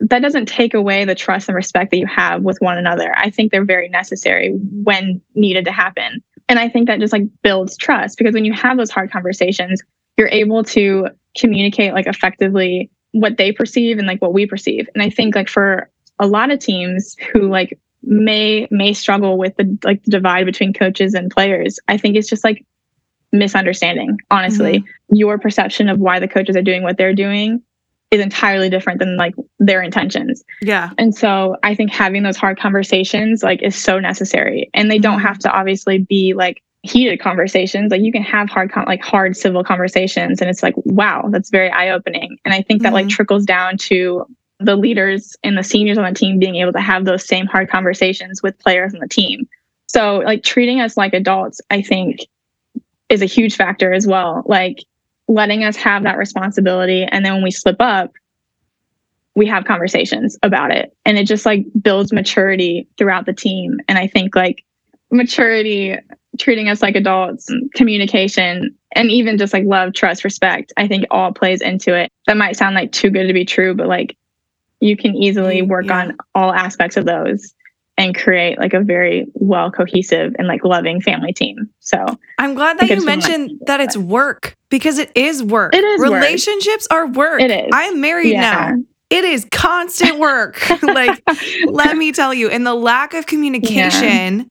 [0.00, 3.14] that doesn't take away the trust and respect that you have with one another.
[3.16, 6.22] I think they're very necessary when needed to happen.
[6.48, 9.82] And I think that just like builds trust because when you have those hard conversations,
[10.16, 11.08] you're able to
[11.38, 14.88] communicate like effectively what they perceive and like what we perceive.
[14.94, 19.56] And I think like for a lot of teams who like may may struggle with
[19.56, 22.66] the like the divide between coaches and players, I think it's just like
[23.34, 24.84] misunderstanding, honestly.
[25.10, 27.62] Your perception of why the coaches are doing what they're doing
[28.10, 30.44] is entirely different than like their intentions.
[30.62, 30.90] Yeah.
[30.98, 34.70] And so I think having those hard conversations like is so necessary.
[34.72, 35.22] And they don't Mhm.
[35.26, 37.90] have to obviously be like heated conversations.
[37.90, 41.50] Like you can have hard con- like hard civil conversations and it's like wow, that's
[41.50, 42.36] very eye-opening.
[42.44, 43.10] And I think that like Mhm.
[43.10, 44.24] trickles down to
[44.60, 47.68] the leaders and the seniors on the team being able to have those same hard
[47.68, 49.48] conversations with players on the team.
[49.88, 52.18] So like treating us like adults, I think
[53.08, 54.42] is a huge factor as well.
[54.46, 54.78] Like
[55.28, 58.12] letting us have that responsibility and then when we slip up
[59.36, 63.96] we have conversations about it and it just like builds maturity throughout the team and
[63.96, 64.62] i think like
[65.10, 65.96] maturity
[66.38, 71.32] treating us like adults, communication, and even just like love, trust, respect, I think all
[71.32, 72.10] plays into it.
[72.26, 74.16] That might sound like too good to be true, but like
[74.80, 76.00] you can easily Mm, work yeah.
[76.00, 77.53] on all aspects of those
[77.96, 81.70] and create like a very well cohesive and like loving family team.
[81.80, 82.04] So
[82.38, 85.74] I'm glad that you mentioned do that it's work because it is work.
[85.74, 86.10] It is work.
[86.10, 87.40] Relationships are work.
[87.40, 87.70] It is.
[87.72, 88.40] I am married yeah.
[88.40, 88.82] now.
[89.10, 90.60] It is constant work.
[90.82, 91.22] like,
[91.66, 94.48] let me tell you, and the lack of communication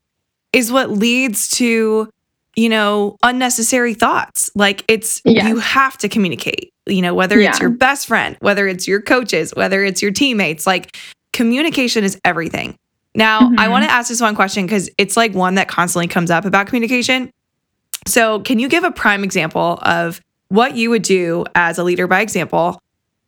[0.54, 2.10] is what leads to,
[2.56, 4.52] you know, unnecessary thoughts.
[4.56, 5.50] Like, it's Yes.
[5.50, 9.52] you have to communicate, you know, whether it's your best friend, whether it's your coaches,
[9.56, 10.96] whether it's your teammates, like,
[11.34, 12.78] communication is everything.
[13.16, 13.72] Now, I Mhm.
[13.72, 16.68] want to ask this one question because it's like one that constantly comes up about
[16.68, 17.30] communication.
[18.08, 22.08] So, can you give a prime example of what you would do as a leader
[22.08, 22.80] by example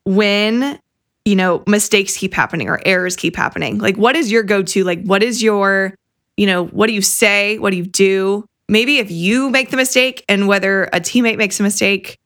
[0.03, 0.79] when
[1.23, 3.77] you know mistakes keep happening or errors keep happening?
[3.77, 4.83] Like, what is your go to?
[4.83, 5.93] Like, what is your,
[6.37, 7.57] you know, what do you say?
[7.59, 8.45] What do you do?
[8.67, 12.17] Maybe if you make the mistake and whether a teammate makes a mistake,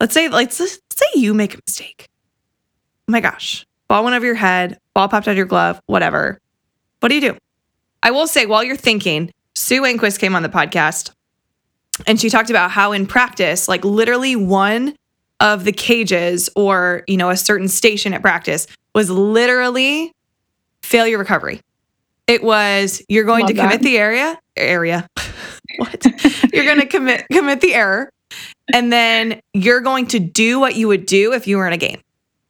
[0.00, 2.06] let's say, let's, let's say you make a mistake.
[3.08, 6.38] Oh my gosh, ball went over your head, ball popped out of your glove, whatever.
[7.00, 7.36] What do you do?
[8.02, 11.10] I will say, while you're thinking, Sue Enquist came on the podcast
[12.06, 14.94] and she talked about how in practice, like literally one
[15.40, 20.12] of the cages or, you know, a certain station at practice was literally
[20.82, 21.60] failure recovery.
[22.26, 23.82] It was you're going Love to commit that.
[23.82, 25.08] the area area.
[25.76, 26.04] what?
[26.52, 28.10] you're going to commit commit the error
[28.72, 31.78] and then you're going to do what you would do if you were in a
[31.78, 32.00] game.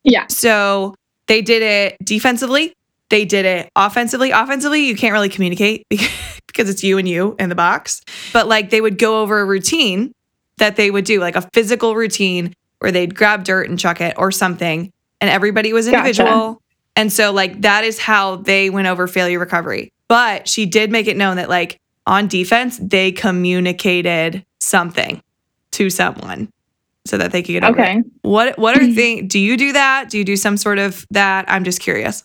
[0.03, 0.26] Yeah.
[0.28, 0.94] So
[1.26, 2.74] they did it defensively.
[3.11, 4.31] They did it offensively.
[4.31, 5.87] Offensively, you can't really communicate
[6.47, 8.03] because it's you and you in the box.
[8.33, 10.13] But like they would go over a routine
[10.59, 14.15] that they would do, like a physical routine where they'd grab dirt and chuck it
[14.19, 14.93] or something.
[15.21, 15.99] And everybody was Gotcha.
[15.99, 16.63] individual.
[16.97, 19.93] And so, like, that is how they went over failure recovery.
[20.09, 25.23] But she did make it known that, like, on defense, they communicated something
[25.73, 26.51] to someone
[27.05, 27.83] so that they could get over it.
[27.83, 28.03] Okay.
[28.23, 30.11] What what are things do you do that?
[30.11, 31.45] Do you do some sort of that?
[31.49, 32.25] I'm just curious.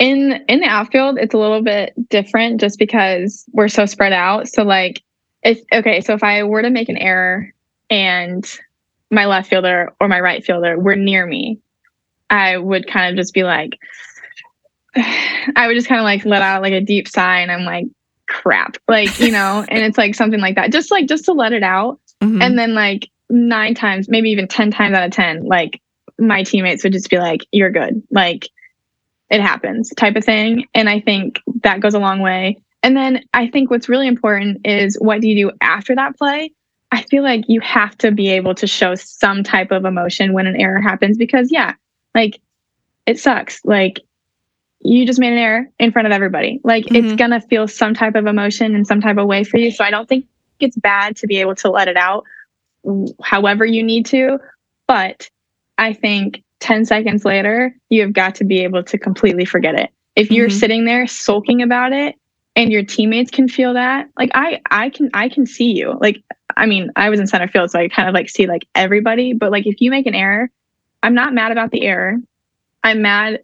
[0.00, 4.48] In in the outfield, it's a little bit different just because we're so spread out.
[4.48, 5.02] So like
[5.42, 7.52] if okay, so if I were to make an error
[7.88, 8.44] and
[9.10, 11.60] my left fielder or my right fielder were near me,
[12.30, 13.78] I would kind of just be like
[14.96, 17.86] I would just kind of like let out like a deep sigh and I'm like
[18.26, 18.76] crap.
[18.88, 20.72] Like, you know, and it's like something like that.
[20.72, 22.00] Just like just to let it out.
[22.22, 22.42] Mhm.
[22.42, 25.80] And then like nine times, maybe even 10 times out of 10, like
[26.18, 28.02] my teammates would just be like, you're good.
[28.10, 28.48] Like
[29.30, 30.66] it happens type of thing.
[30.74, 32.60] And I think that goes a long way.
[32.82, 36.52] And then I think what's really important is what do you do after that play?
[36.92, 40.46] I feel like you have to be able to show some type of emotion when
[40.46, 41.74] an error happens because, yeah,
[42.14, 42.40] like
[43.06, 43.60] it sucks.
[43.64, 44.00] Like
[44.80, 46.58] you just made an error in front of everybody.
[46.64, 47.18] Like it's Mhm.
[47.18, 49.70] going to feel some type of emotion in some type of way for you.
[49.70, 50.26] So I don't think
[50.58, 52.24] it's bad to be able to let it out
[53.22, 54.38] however you need to.
[54.88, 55.30] But
[55.78, 59.90] I think 10 seconds later, you have got to be able to completely forget it.
[60.16, 60.52] If you're Mhm.
[60.52, 62.14] sitting there sulking about it
[62.56, 65.98] and your teammates can feel that, like I I can I can see you.
[66.00, 66.22] Like
[66.56, 69.32] I mean, I was in center field, so I kind of like see like everybody,
[69.32, 70.50] but like if you make an error,
[71.02, 72.16] I'm not mad about the error.
[72.84, 73.40] I'm mad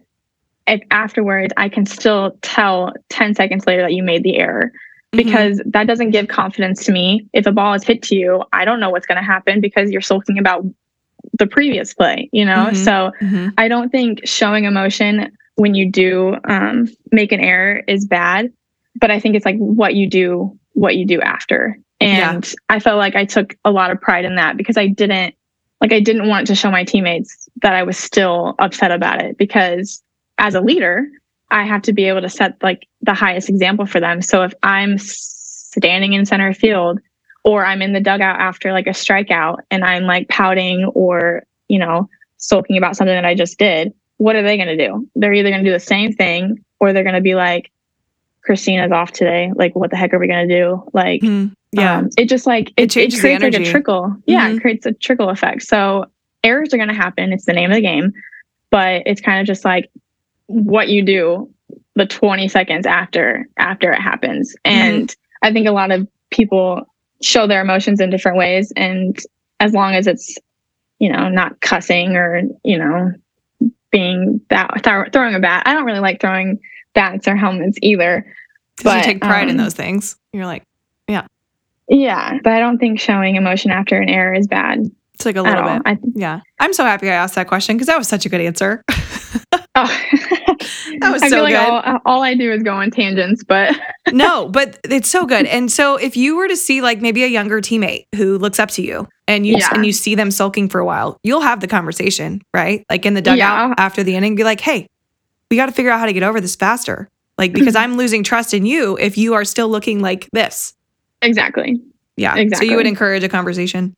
[0.66, 4.72] if afterwards I can still tell 10 seconds later that you made the error
[5.12, 5.16] Mhm.
[5.16, 7.26] because that doesn't give confidence to me.
[7.32, 9.90] If a ball is hit to you, I don't know what's going to happen because
[9.92, 10.64] you're sulking about
[11.38, 12.68] the previous play, you know?
[12.70, 12.76] Mhm.
[12.76, 13.52] So Mhm.
[13.58, 18.52] I don't think showing emotion when you do um, make an error is bad,
[19.00, 21.78] but I think it's like what you do, what you do after.
[22.00, 22.34] Yeah.
[22.34, 25.34] And I felt like I took a lot of pride in that because I didn't,
[25.80, 29.38] like, I didn't want to show my teammates that I was still upset about it
[29.38, 30.02] because
[30.38, 31.08] as a leader,
[31.50, 34.20] I have to be able to set like the highest example for them.
[34.20, 37.00] So if I'm standing in center field
[37.46, 41.78] or I'm in the dugout after like a strikeout and I'm like pouting or, you
[41.78, 45.08] know, sulking about something that I just did, what are they going to do?
[45.14, 47.70] They're either going to do the same thing or they're going to be like,
[48.42, 49.52] Christina's off today.
[49.54, 50.82] Like, what the heck are we going to do?
[50.92, 51.52] Like, Mhm.
[51.70, 51.98] Yeah.
[51.98, 54.16] um, it just like It it, it, creates like a trickle.
[54.26, 54.56] Yeah, Mhm.
[54.56, 55.62] it creates a trickle effect.
[55.62, 56.06] So
[56.42, 57.32] errors are going to happen.
[57.32, 58.12] It's the name of the game,
[58.70, 59.88] but it's kind of just like
[60.46, 61.48] what you do
[61.94, 64.56] the 20 seconds after after it happens.
[64.64, 64.76] Mm-hmm.
[64.80, 66.86] And I think a lot of people
[67.22, 69.18] show their emotions in different ways, and
[69.60, 70.36] as long as it's
[70.98, 73.12] you know not cussing or you know
[73.90, 75.62] being that throw, throwing a bat.
[75.66, 76.58] I don't really like throwing
[76.94, 78.22] bats or helmets either.
[78.78, 80.16] 'Cause you but, take pride in um, those things.
[80.32, 80.64] You're like,
[81.08, 81.26] Yeah,
[81.88, 82.38] Yeah.
[82.42, 85.62] but I don't think showing emotion after an error is bad it's like a little
[85.62, 85.80] bit.
[85.86, 86.40] I, Yeah.
[86.58, 88.82] I'm so happy I asked that question because that was such a good answer.
[89.74, 90.00] oh,
[91.00, 91.90] That was I so feel like good.
[91.90, 93.78] all, all I do is go on tangents, but
[94.12, 95.46] no, but it's so good.
[95.46, 98.70] And so if you were to see like maybe a younger teammate who looks up
[98.70, 99.68] to you and you Yeah.
[99.74, 102.84] and you see them sulking for a while, you'll have the conversation, right?
[102.90, 103.74] Like in the dugout Yeah.
[103.78, 104.86] after the inning, be like, "Hey,
[105.50, 107.08] we got to figure out how to get over this faster."
[107.38, 110.74] Like because I'm losing trust in you if you are still looking like this.
[111.22, 111.80] exactly.
[112.16, 112.34] Yeah.
[112.36, 112.66] Exactly.
[112.66, 113.94] So you would encourage a conversation.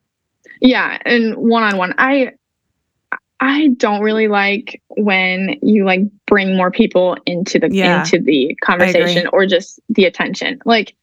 [0.60, 1.94] Yeah, and one on one.
[1.98, 2.32] I
[3.40, 8.00] I don't really like when you like bring more people into the Yeah.
[8.00, 10.60] into the conversation or just the attention.
[10.64, 10.94] Like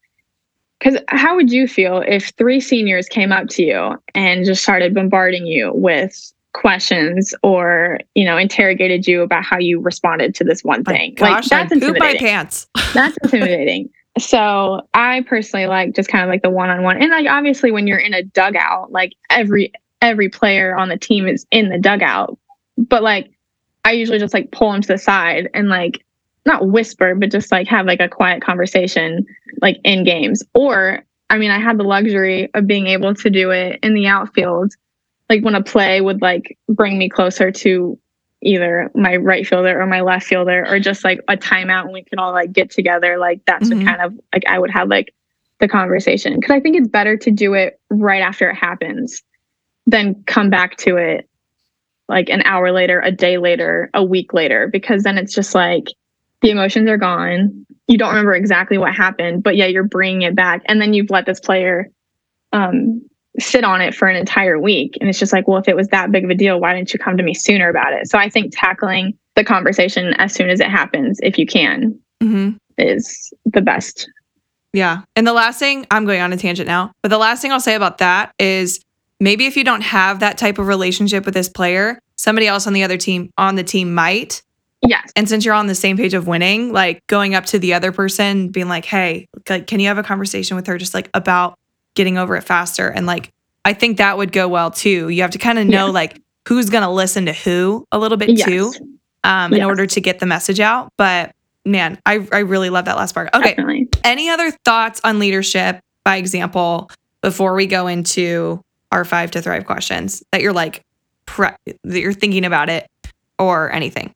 [0.81, 4.93] cuz how would you feel if three seniors came up to you and just started
[4.93, 10.63] bombarding you with questions or, you know, interrogated you about how you responded to this
[10.63, 11.13] one thing.
[11.15, 12.67] gosh, like that's I'd poop my pants.
[12.93, 13.89] That's intimidating.
[14.17, 17.01] So I personally like just kind of like the one on one.
[17.01, 19.73] And like obviously when you're in a dugout, like every
[20.05, 22.37] every player on the team is in the dugout.
[22.77, 23.31] But like
[23.83, 26.05] I usually just like pull them to the side and like
[26.45, 29.25] not whisper, but just like have like a quiet conversation
[29.61, 30.43] like in games.
[30.53, 34.07] Or I mean I had the luxury of being able to do it in the
[34.07, 34.73] outfield.
[35.27, 37.97] Like when a play would like bring me closer to
[38.43, 42.03] either my right fielder or my left fielder or just like a timeout and we
[42.03, 43.77] can all like get together like that's Mhm.
[43.77, 45.15] what kind of like i would have like
[45.59, 49.23] the conversation because i think it's better to do it right after it happens
[49.85, 51.29] than come back to it
[52.07, 55.85] like an hour later a day later a week later because then it's just like
[56.41, 60.35] the emotions are gone you don't remember exactly what happened but yeah you're bringing it
[60.35, 61.89] back and then you've let this player
[62.53, 63.01] um
[63.39, 64.97] sit on it for an entire week.
[64.99, 66.93] And it's just like, well, if it was that big of a deal, why didn't
[66.93, 68.07] you come to me sooner about it?
[68.07, 72.51] So I think tackling the conversation as soon as it happens, if you can, hmm
[72.77, 74.09] is the best.
[74.73, 75.03] Yeah.
[75.15, 77.61] And the last thing, I'm going on a tangent now, but the last thing I'll
[77.61, 78.81] say about that is
[79.19, 82.73] maybe if you don't have that type of relationship with this player, somebody else on
[82.73, 84.41] the other team on the team might.
[84.81, 85.11] Yes.
[85.15, 87.91] And since you're on the same page of winning, like going up to the other
[87.91, 91.55] person, being like, "Hey, like, can you have a conversation with her just like about
[91.95, 93.31] getting over it faster?" And like,
[93.63, 95.09] I think that would go well too.
[95.09, 95.91] You have to kind of know Yeah.
[95.91, 98.45] like who's gonna listen to who a little bit Yes.
[98.47, 98.73] too,
[99.23, 100.89] um, in order to get the message out.
[100.97, 101.31] But
[101.65, 103.29] man, I I really love that last part.
[103.33, 103.87] Okay, Definitely.
[104.03, 106.91] any other thoughts on leadership by example
[107.23, 108.61] before we go into
[108.95, 110.81] our five to thrive questions that you're like
[111.25, 111.49] pre-
[111.83, 112.87] that you're thinking about it
[113.37, 114.11] or anything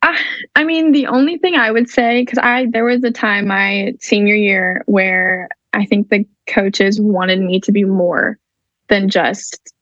[0.00, 0.16] Ah,
[0.54, 3.94] I mean, the only thing I would say, because I there was a time my
[3.98, 8.38] senior year where I think the coaches wanted me to be more
[8.86, 9.72] than just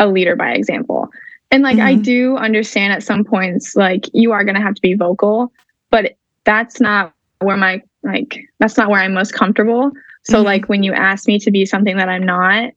[0.00, 1.10] a leader by example.
[1.52, 2.02] And like I Mhm.
[2.02, 5.52] do understand at some points, like you are gonna have to be vocal,
[5.90, 9.92] but that's not where my like that's not where I'm most comfortable.
[10.24, 10.44] So Mhm.
[10.44, 12.72] like when you ask me to be something that I'm not,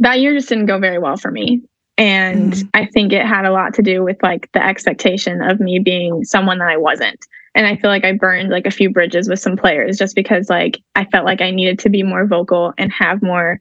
[0.00, 1.62] that year just didn't go very well for me.
[1.96, 2.68] And Mhm.
[2.74, 6.24] I think it had a lot to do with like the expectation of me being
[6.24, 7.24] someone that I wasn't.
[7.54, 10.48] And I feel like I burned like a few bridges with some players just because
[10.48, 13.60] like I felt like I needed to be more vocal and have more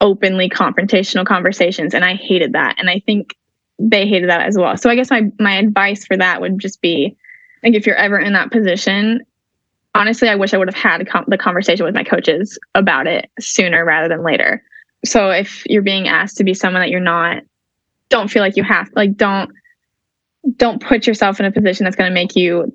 [0.00, 1.94] openly confrontational conversations.
[1.94, 2.74] And I hated that.
[2.78, 3.36] And I think
[3.78, 4.76] they hated that as well.
[4.76, 7.16] So I guess my my advice for that would just be
[7.62, 9.24] like if you're ever in that position,
[9.94, 13.30] honestly, I wish I would have had com- the conversation with my coaches about it
[13.38, 14.62] sooner rather than later.
[15.04, 17.42] So if you're being asked to be someone that you're not,
[18.08, 19.50] don't feel like you have like don't
[20.56, 22.72] don't put yourself in a position that's going to make you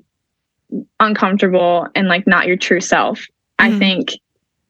[0.99, 3.26] uncomfortable and like not your true self.
[3.59, 3.80] I Mhm.
[3.80, 4.09] think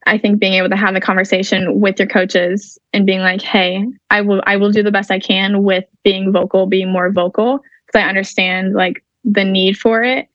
[0.08, 3.84] I think being able to have the conversation with your coaches and being like, "Hey,
[4.12, 7.60] I will I will do the best I can with being vocal, being more vocal
[7.88, 10.28] because I understand like the need for it,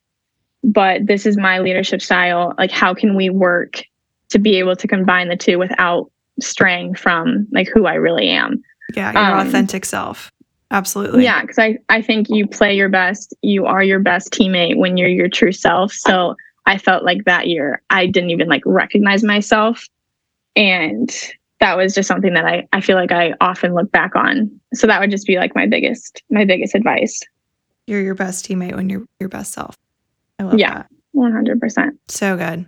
[0.64, 2.54] but this is my leadership style.
[2.58, 3.82] Like how can we work
[4.30, 6.10] to be able to combine the two without
[6.40, 8.62] straying from like who I really am?"
[8.94, 10.30] yeah your Um, authentic self
[10.72, 14.76] absolutely Yeah, because I, I think you play your best, you are your best teammate
[14.76, 15.92] when you're your true self.
[15.92, 16.36] So
[16.66, 19.84] I felt like that year I didn't even like recognize myself.
[20.56, 21.10] And
[21.60, 24.50] that was just something that I, I feel like I often look back on.
[24.74, 27.20] So that would just be like my biggest, my biggest advice.
[27.86, 29.74] you're your best teammate when you're your best self
[30.38, 30.74] i love Yeah.
[30.74, 30.86] that
[31.16, 31.90] 100%.
[32.08, 32.66] so good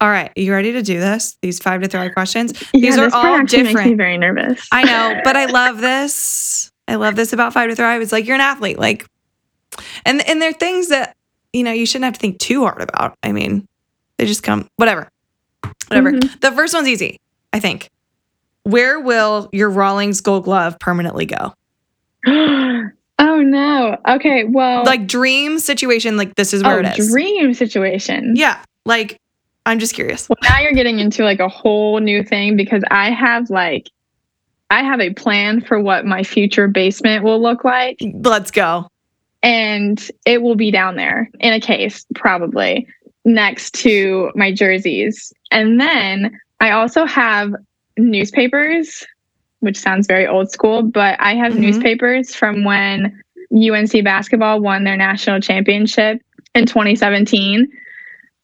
[0.00, 3.14] all right you ready to do this these five to thrive questions Yeah, These are
[3.14, 4.66] all actually Makes me very nervous.
[4.72, 6.70] I know, but I love this.
[6.86, 8.02] I love this about Five to Thrive.
[8.02, 9.06] It's like you're an athlete, like,
[10.04, 11.16] and and they're things that
[11.52, 13.16] you know you shouldn't have to think too hard about.
[13.22, 13.66] I mean,
[14.18, 15.08] they just come, whatever,
[15.88, 16.12] whatever.
[16.12, 16.40] Mhm.
[16.40, 17.20] The first one's easy,
[17.52, 17.88] I think.
[18.64, 21.54] Where will your Rawlings Gold Glove permanently go?
[22.26, 23.96] oh no.
[24.08, 24.44] Okay.
[24.44, 27.08] Well, Like dream situation, like this is where oh, it is.
[27.10, 28.34] dream situation.
[28.36, 29.20] Yeah, like
[29.66, 30.28] I'm just curious.
[30.28, 33.90] Well, now you're getting into like a whole new thing because I have like,
[34.70, 37.98] I have a plan for what my future basement will look like.
[38.00, 38.88] Let's go.
[39.42, 42.88] and it will be down there in a case, probably
[43.24, 45.32] next to my jerseys.
[45.50, 47.54] And then I also have
[47.98, 49.06] newspapers,
[49.60, 51.60] which sounds very old school, but I have mm-hmm.
[51.60, 56.22] newspapers from when UNC basketball won their national championship
[56.54, 57.70] in 2017.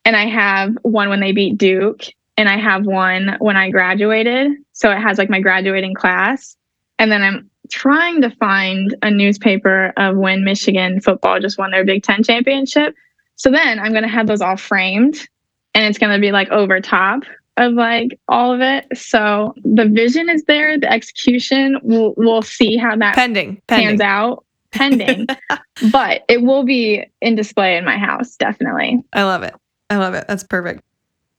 [0.05, 2.05] And I have one when they beat Duke,
[2.37, 4.53] and I have one when I graduated.
[4.73, 6.57] So it has like my graduating class.
[6.99, 11.85] And then I'm trying to find a newspaper of when Michigan football just won their
[11.85, 12.95] Big Ten championship.
[13.37, 15.29] So then I'm going to have those all framed
[15.75, 17.23] and it's going to be like over top
[17.57, 18.87] of like all of it.
[18.97, 23.89] So the vision is there, the execution, we'll, we'll see how that pending, pending.
[23.89, 25.27] pans out pending,
[25.93, 29.03] but it will be in display in my house, definitely.
[29.13, 29.55] I love it.
[29.91, 30.25] I love it.
[30.29, 30.83] That's perfect.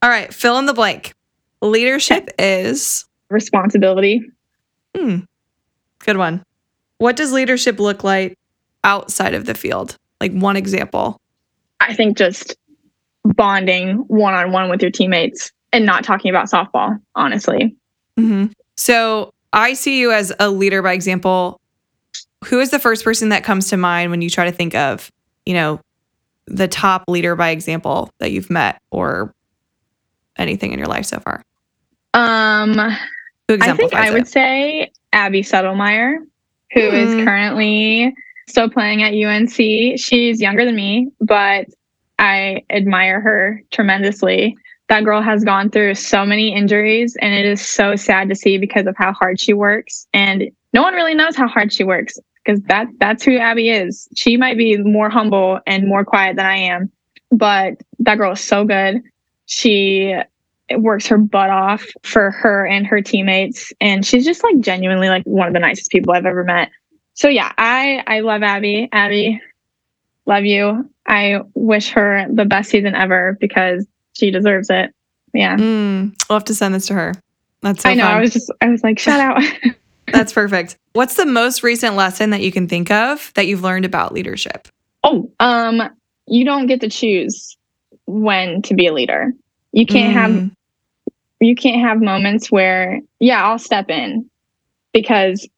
[0.02, 1.14] All right, fill in the blank.
[1.60, 4.22] Leadership is responsibility.
[4.96, 5.20] Hmm.
[6.00, 6.44] Good one.
[6.98, 8.38] What does leadership look like
[8.84, 9.96] outside of the field?
[10.20, 11.20] Like one example.
[11.80, 12.56] I think just
[13.24, 17.76] bonding one on one with your teammates and not talking about softball, honestly.
[18.18, 18.46] Mm-hmm.
[18.76, 21.60] So I see you as a leader by example.
[22.44, 25.10] Who is the first person that comes to mind when you try to think of,
[25.46, 25.80] you know,
[26.46, 29.34] the top leader by example that you've met or
[30.36, 31.44] anything in your life so far?
[32.14, 32.78] Um,
[33.48, 36.18] I think I would say Abby Settlemeyer,
[36.72, 36.92] who mm.
[36.92, 37.24] is hmm.
[37.24, 38.14] currently
[38.48, 39.98] still playing at UNC.
[39.98, 41.66] She's younger than me, but
[42.18, 44.56] I admire her tremendously.
[44.88, 48.58] That girl has gone through so many injuries, and it is so sad to see
[48.58, 50.06] because of how hard she works.
[50.12, 54.08] And no one really knows how hard she works because that that's who Abby is.
[54.14, 56.90] She might be more humble and more quiet than I am,
[57.30, 59.02] but that girl is so good.
[59.46, 60.14] She
[60.76, 65.24] works her butt off for her and her teammates and she's just like genuinely like
[65.24, 66.70] one of the nicest people I've ever met.
[67.14, 68.88] So yeah, I I love Abby.
[68.92, 69.40] Abby,
[70.26, 70.88] love you.
[71.06, 74.94] I wish her the best season ever because she deserves it.
[75.34, 75.56] Yeah.
[75.56, 77.12] Mm, we'll have to send this to her.
[77.60, 78.04] That's so I know.
[78.04, 78.14] Fun.
[78.14, 79.42] I was just I was like, shout out.
[80.12, 80.76] That's perfect.
[80.92, 84.68] What's the most recent lesson that you can think of that you've learned about leadership?
[85.04, 85.82] Oh, um,
[86.26, 87.56] you don't get to choose
[88.06, 89.32] when to be a leader.
[89.72, 90.20] You can't mm.
[90.20, 90.50] have
[91.40, 94.30] you can't have moments where, yeah, I'll step in
[94.92, 95.48] because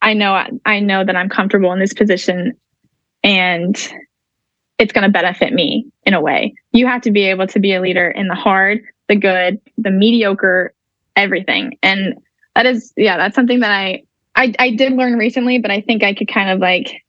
[0.00, 2.56] I know I know that I'm comfortable in this position
[3.22, 3.76] and
[4.78, 6.54] it's going to benefit me in a way.
[6.72, 9.90] You have to be able to be a leader in the hard, the good, the
[9.90, 10.72] mediocre,
[11.16, 11.76] everything.
[11.82, 12.14] And
[12.58, 14.02] that is yeah, that's something that I
[14.34, 17.04] I I did learn recently, but I think I could kind of like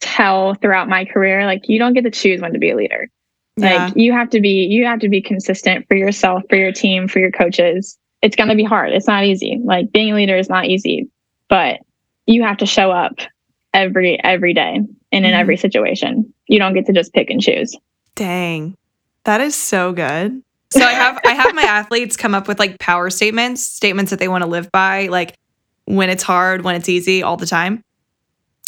[0.00, 3.08] tell throughout my career like you don't get to choose when to be a leader.
[3.56, 3.86] Yeah.
[3.86, 7.08] Like you have to be you have to be consistent for yourself, for your team,
[7.08, 7.96] for your coaches.
[8.20, 8.92] It's going to be hard.
[8.92, 9.58] It's not easy.
[9.64, 11.08] Like being a leader is not easy,
[11.48, 11.80] but
[12.26, 13.20] you have to show up
[13.72, 14.80] every every day
[15.12, 16.30] and in mm every situation.
[16.46, 17.74] You don't get to just pick and choose.
[18.16, 18.76] Dang.
[19.24, 20.42] That is so good.
[20.72, 24.18] So I have I have my athletes come up with like power statements, statements that
[24.18, 25.34] they want to live by, like
[25.84, 27.82] when it's hard, when it's easy, all the time.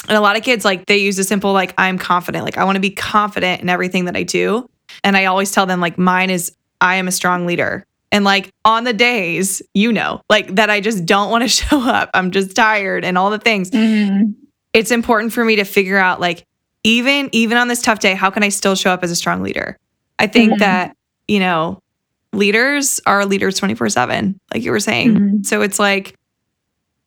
[0.09, 2.65] And a lot of kids like they use a simple like I'm confident, like I
[2.65, 4.69] want to be confident in everything that I do.
[5.05, 7.87] And I always tell them, like, mine is I am a strong leader.
[8.11, 11.81] And like on the days, you know, like that I just don't want to show
[11.81, 13.71] up, I'm just tired and all the things.
[13.71, 14.33] Mm-hmm.
[14.73, 16.47] It's important for me to figure out, like,
[16.85, 19.43] even even on this tough day, how can I still show up as a strong
[19.43, 19.77] leader?
[20.19, 20.59] I think mm-hmm.
[20.61, 20.97] that,
[21.29, 21.79] you know,
[22.33, 25.15] leaders are leaders 24 7, like you were saying.
[25.15, 25.43] Mm-hmm.
[25.43, 26.17] So it's like,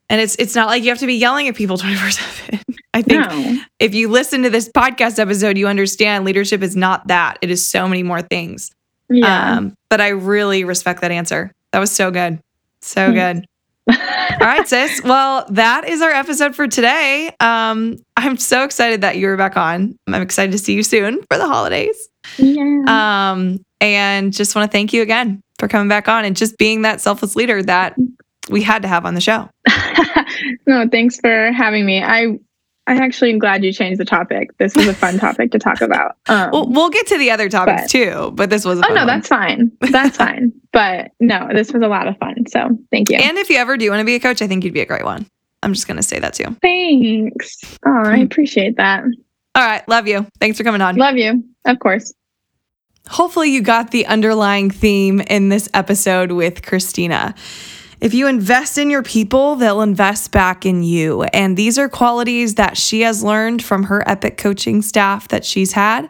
[0.10, 2.62] and it's it's not like you have to be yelling at people 24/7.
[2.94, 3.62] I think no.
[3.80, 7.38] if you listen to this podcast episode, you understand leadership is not that.
[7.42, 8.72] It is so many more things.
[9.10, 9.58] Yeah.
[9.58, 11.52] Um, but I really respect that answer.
[11.72, 12.40] That was so good.
[12.82, 13.46] So good.
[13.88, 13.98] All
[14.42, 15.02] right, sis.
[15.04, 17.32] Well, that is our episode for today.
[17.40, 19.98] Um, I'm so excited that you are back on.
[20.08, 21.96] I'm excited to see you soon for the holidays.
[22.38, 22.84] Yeah.
[22.88, 26.82] Um, and just want to thank you again for coming back on and just being
[26.82, 27.96] that selfless leader that
[28.50, 29.50] we had to have on the show.
[30.68, 32.04] no, thanks for having me.
[32.04, 32.40] I
[32.88, 34.56] I actually am glad you changed the topic.
[34.58, 36.18] This was a fun topic to talk about.
[36.28, 38.80] Um, well, we'll get to the other topics but, too, but this was.
[38.80, 39.08] oh no, one.
[39.08, 39.72] that's fine.
[39.80, 40.54] That's fine.
[40.72, 42.46] But no, this was a lot of fun.
[42.48, 43.18] So thank you.
[43.18, 44.86] And if you ever do want to be a coach, I think you'd be a
[44.86, 45.26] great one.
[45.64, 46.56] I'm just going to say that too.
[46.62, 47.58] Thanks.
[47.86, 49.04] Oh, I appreciate that.
[49.56, 50.28] All right, love you.
[50.40, 50.96] Thanks for coming on.
[50.96, 51.44] Love you.
[51.66, 52.14] Of course.
[53.08, 57.34] Hopefully, you got the underlying theme in this episode with Christina.
[58.02, 61.24] If you invest in your people, they'll invest back in you.
[61.24, 65.72] And these are qualities that she has learned from her epic coaching staff that she's
[65.72, 66.10] had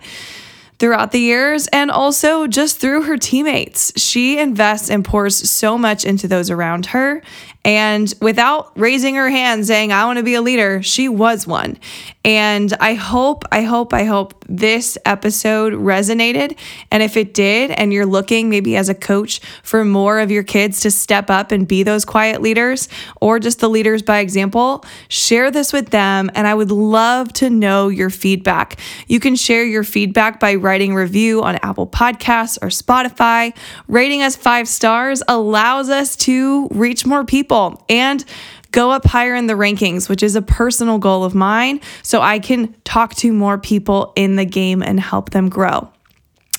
[0.78, 3.94] throughout the years and also just through her teammates.
[3.96, 7.22] She invests and pours so much into those around her.
[7.66, 11.80] And without raising her hand saying, I want to be a leader, she was one.
[12.24, 16.58] And I hope, I hope, I hope this episode resonated.
[16.92, 20.44] And if it did, and you're looking maybe as a coach for more of your
[20.44, 22.88] kids to step up and be those quiet leaders
[23.20, 26.30] or just the leaders by example, share this with them.
[26.36, 28.80] And I would love to know your feedback.
[29.08, 33.56] You can share your feedback by writing review on Apple Podcasts or Spotify.
[33.88, 37.26] Rating us five stars allows us to reach more
[37.56, 38.26] people and
[38.72, 42.40] go up higher in the rankings, which is a personal goal of mine, so I
[42.40, 45.90] can talk to more people in the game and help them grow.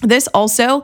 [0.02, 0.82] This also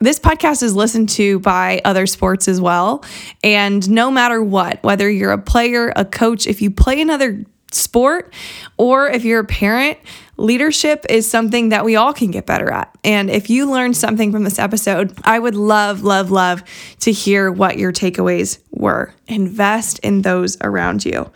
[0.00, 3.04] this podcast is listened to by other sports as well.
[3.44, 7.44] And no matter what, whether you're a player, a coach, if you play another
[7.74, 8.32] sport,
[8.76, 9.98] or if you're a parent,
[10.36, 12.96] leadership is something that we all can get better at.
[13.04, 16.64] And if you learned something from this episode, I would love, love, love
[17.00, 19.14] to hear what your takeaways were.
[19.28, 21.30] Invest in those around you.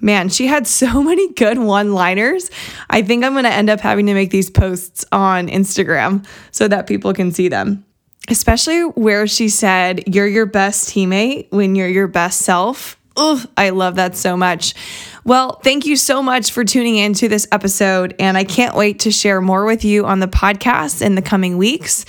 [0.00, 2.50] Man, she had so many good one liners.
[2.90, 6.68] I think I'm going to end up having to make these posts on Instagram so
[6.68, 7.84] that people can see them.
[8.30, 12.97] Especially where she said, You're your best teammate when you're your best self.
[13.56, 14.74] I love that so much.
[15.24, 19.00] Well, thank you so much for tuning in to this episode, and I can't wait
[19.00, 22.04] to share more with you on the podcast in the coming weeks.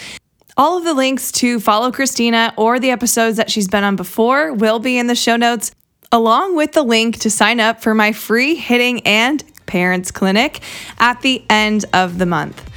[0.56, 4.54] All of the links to follow Christina or the episodes that she's been on before
[4.54, 5.72] will be in the show notes,
[6.12, 10.62] along with the link to sign up for my free hitting and parents clinic
[11.00, 12.70] at the end of the month.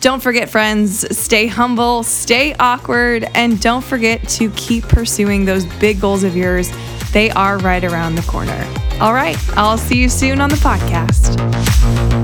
[0.00, 6.00] Don't forget, friends, stay humble, stay awkward, and don't forget to keep pursuing those big
[6.00, 6.70] goals of yours
[7.16, 8.62] they are right around the corner.
[9.00, 12.15] All right, I'll see you soon on the podcast.